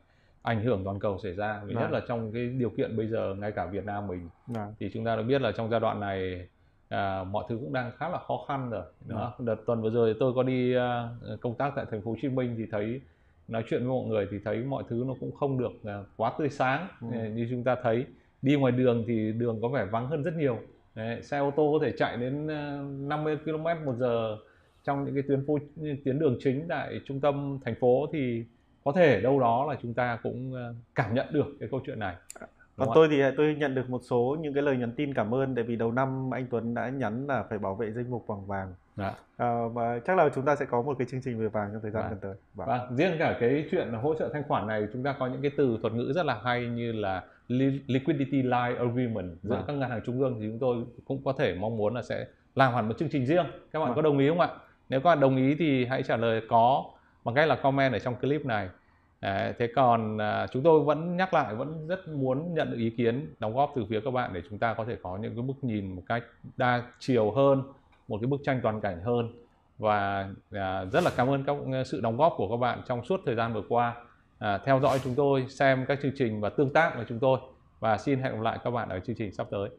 [0.44, 1.92] ảnh hưởng toàn cầu xảy ra vì nhất Vâng.
[1.92, 4.74] là trong cái điều kiện bây giờ ngay cả Việt Nam mình Vâng.
[4.80, 6.48] thì chúng ta đã biết là trong giai đoạn này
[6.90, 9.34] à, mọi thứ cũng đang khá là khó khăn rồi đó.
[9.40, 11.10] đợt tuần vừa rồi tôi có đi à,
[11.42, 13.02] công tác tại thành phố Hồ Chí Minh thì thấy
[13.48, 16.34] nói chuyện với mọi người thì thấy mọi thứ nó cũng không được à, quá
[16.40, 17.08] tươi sáng Ừ.
[17.36, 18.06] như chúng ta thấy
[18.42, 20.58] đi ngoài đường thì đường có vẻ vắng hơn rất nhiều
[20.96, 24.38] Đấy, xe ô tô có thể chạy đến à, 50 km một giờ
[24.84, 25.58] trong những cái tuyến phố
[26.06, 28.46] tuyến đường chính tại trung tâm thành phố thì
[28.84, 32.00] có thể đâu đó là chúng ta cũng à, cảm nhận được cái câu chuyện
[32.00, 32.16] này
[32.78, 35.34] Còn Đúng tôi thì tôi nhận được một số những cái lời nhắn tin cảm
[35.34, 38.26] ơn tại vì đầu năm anh Tuấn đã nhắn là phải bảo vệ danh mục
[38.28, 38.74] bằng vàng.
[38.98, 39.14] Dạ.
[39.38, 41.82] À, và chắc là chúng ta sẽ có một cái chương trình về vàng trong
[41.82, 42.12] thời gian Vâng.
[42.12, 42.34] gần tới.
[42.54, 42.68] Vâng.
[42.68, 45.52] Vâng, riêng cả cái chuyện hỗ trợ thanh khoản này chúng ta có những cái
[45.58, 49.64] từ thuật ngữ rất là hay như là li- liquidity line agreement giữa Vâng.
[49.68, 52.26] các ngân hàng trung ương thì chúng tôi cũng có thể mong muốn là sẽ
[52.56, 53.46] làm hẳn một chương trình riêng.
[53.72, 53.96] Các bạn Vâng.
[53.96, 54.50] có đồng ý không ạ?
[54.90, 56.84] Nếu các bạn đồng ý thì hãy trả lời có
[57.24, 58.70] bằng cách là comment ở trong clip này.
[59.22, 62.90] Đấy, thế còn à, chúng tôi vẫn nhắc lại vẫn rất muốn nhận được ý
[62.90, 65.42] kiến đóng góp từ phía các bạn để chúng ta có thể có những cái
[65.42, 66.24] bức nhìn một cách
[66.58, 67.64] đa chiều hơn,
[68.08, 69.34] một cái bức tranh toàn cảnh hơn.
[69.78, 73.04] Và à, rất là cảm ơn các à, sự đóng góp của các bạn trong
[73.06, 73.96] suốt thời gian vừa qua.
[74.40, 77.40] À, theo dõi chúng tôi xem các chương trình và tương tác với chúng tôi.
[77.80, 79.70] Và xin hẹn gặp lại các bạn ở chương trình sắp tới.